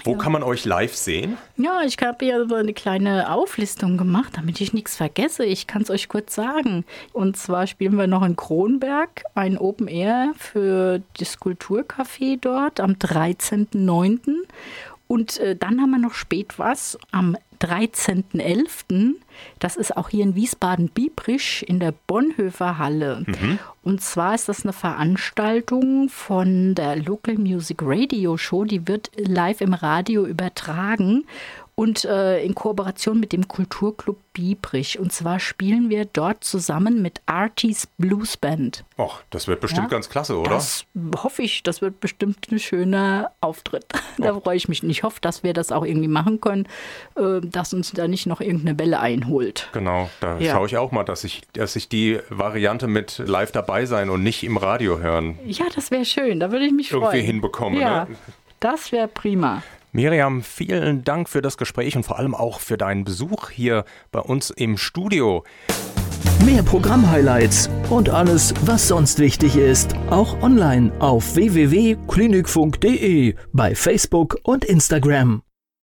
Wo 0.04 0.16
kann 0.16 0.32
man 0.32 0.42
euch 0.42 0.64
live 0.64 0.94
sehen? 0.94 1.36
Ja, 1.56 1.82
ich 1.84 1.96
habe 2.00 2.24
hier 2.24 2.46
so 2.48 2.54
eine 2.54 2.72
kleine 2.72 3.32
Auflistung 3.32 3.96
gemacht, 3.96 4.36
damit 4.36 4.60
ich 4.60 4.72
nichts 4.72 4.96
vergesse. 4.96 5.44
Ich 5.44 5.66
kann 5.66 5.82
es 5.82 5.90
euch 5.90 6.08
kurz 6.08 6.34
sagen. 6.34 6.84
Und 7.12 7.36
zwar 7.36 7.66
spielen 7.66 7.96
wir 7.96 8.06
noch 8.06 8.22
in 8.22 8.36
Kronberg 8.36 9.24
ein 9.34 9.58
Open 9.58 9.88
Air 9.88 10.32
für 10.38 11.02
das 11.18 11.40
Kulturcafé 11.40 12.38
dort 12.40 12.80
am 12.80 12.92
13.09. 12.92 14.34
Und 15.08 15.38
äh, 15.38 15.56
dann 15.56 15.80
haben 15.80 15.90
wir 15.90 15.98
noch 15.98 16.14
spät 16.14 16.58
was 16.58 16.98
am 17.10 17.36
13.11. 17.60 19.14
Das 19.58 19.76
ist 19.76 19.96
auch 19.96 20.08
hier 20.08 20.24
in 20.24 20.34
Wiesbaden-Biebrisch 20.34 21.62
in 21.62 21.80
der 21.80 21.92
Bonhoeffer 22.06 22.78
Halle. 22.78 23.24
Und 23.82 24.00
zwar 24.00 24.34
ist 24.34 24.48
das 24.48 24.64
eine 24.64 24.72
Veranstaltung 24.72 26.08
von 26.08 26.74
der 26.74 26.96
Local 26.96 27.36
Music 27.36 27.78
Radio 27.82 28.36
Show. 28.36 28.64
Die 28.64 28.86
wird 28.88 29.10
live 29.16 29.60
im 29.60 29.74
Radio 29.74 30.26
übertragen 30.26 31.24
und 31.78 32.04
äh, 32.06 32.42
in 32.42 32.56
Kooperation 32.56 33.20
mit 33.20 33.32
dem 33.32 33.46
Kulturclub 33.46 34.18
Biebrich. 34.32 34.98
Und 34.98 35.12
zwar 35.12 35.38
spielen 35.38 35.90
wir 35.90 36.06
dort 36.06 36.42
zusammen 36.42 37.02
mit 37.02 37.20
Arties 37.26 37.86
Blues 37.98 38.36
Band. 38.36 38.84
Och, 38.98 39.20
das 39.30 39.46
wird 39.46 39.60
bestimmt 39.60 39.84
Ja. 39.84 39.88
ganz 39.90 40.08
klasse, 40.08 40.36
oder? 40.38 40.50
Das 40.50 40.84
hoffe 41.22 41.42
ich, 41.42 41.62
das 41.62 41.80
wird 41.80 42.00
bestimmt 42.00 42.50
ein 42.50 42.58
schöner 42.58 43.30
Auftritt. 43.40 43.86
Da 44.18 44.34
freue 44.40 44.56
ich 44.56 44.68
mich. 44.68 44.82
Und 44.82 44.90
ich 44.90 45.04
hoffe, 45.04 45.20
dass 45.20 45.44
wir 45.44 45.52
das 45.52 45.70
auch 45.70 45.84
irgendwie 45.84 46.08
machen 46.08 46.40
können, 46.40 46.66
äh, 47.14 47.40
dass 47.40 47.72
uns 47.72 47.92
da 47.92 48.08
nicht 48.08 48.26
noch 48.26 48.40
irgendeine 48.40 48.76
Welle 48.80 48.98
einholt. 48.98 49.68
Genau, 49.72 50.10
da 50.20 50.36
Ja. 50.40 50.54
schaue 50.54 50.66
ich 50.66 50.76
auch 50.76 50.90
mal, 50.90 51.04
dass 51.04 51.22
ich, 51.22 51.42
dass 51.52 51.76
ich 51.76 51.88
die 51.88 52.18
Variante 52.28 52.88
mit 52.88 53.18
live 53.24 53.52
dabei 53.52 53.86
sein 53.86 54.10
und 54.10 54.24
nicht 54.24 54.42
im 54.42 54.56
Radio 54.56 54.98
hören 54.98 55.38
Ja, 55.46 55.66
das 55.72 55.92
wäre 55.92 56.04
schön. 56.04 56.40
Da 56.40 56.50
würde 56.50 56.64
ich 56.66 56.72
mich 56.72 56.90
irgendwie 56.90 57.10
freuen. 57.10 57.24
hinbekomme. 57.24 57.80
Ja, 57.80 58.04
Ne? 58.06 58.16
das 58.58 58.90
wäre 58.90 59.06
prima. 59.06 59.62
Miriam, 59.92 60.42
vielen 60.42 61.02
Dank 61.02 61.28
für 61.28 61.40
das 61.40 61.56
Gespräch 61.56 61.96
und 61.96 62.04
vor 62.04 62.18
allem 62.18 62.34
auch 62.34 62.60
für 62.60 62.76
deinen 62.76 63.04
Besuch 63.04 63.50
hier 63.50 63.84
bei 64.12 64.20
uns 64.20 64.50
im 64.50 64.76
Studio. 64.76 65.44
Mehr 66.44 66.62
Programm-Highlights 66.62 67.70
und 67.90 68.10
alles, 68.10 68.54
was 68.64 68.88
sonst 68.88 69.18
wichtig 69.18 69.56
ist, 69.56 69.94
auch 70.10 70.40
online 70.42 70.92
auf 71.00 71.34
www.klinikfunk.de, 71.34 73.34
bei 73.52 73.74
Facebook 73.74 74.38
und 74.42 74.64
Instagram. 74.64 75.42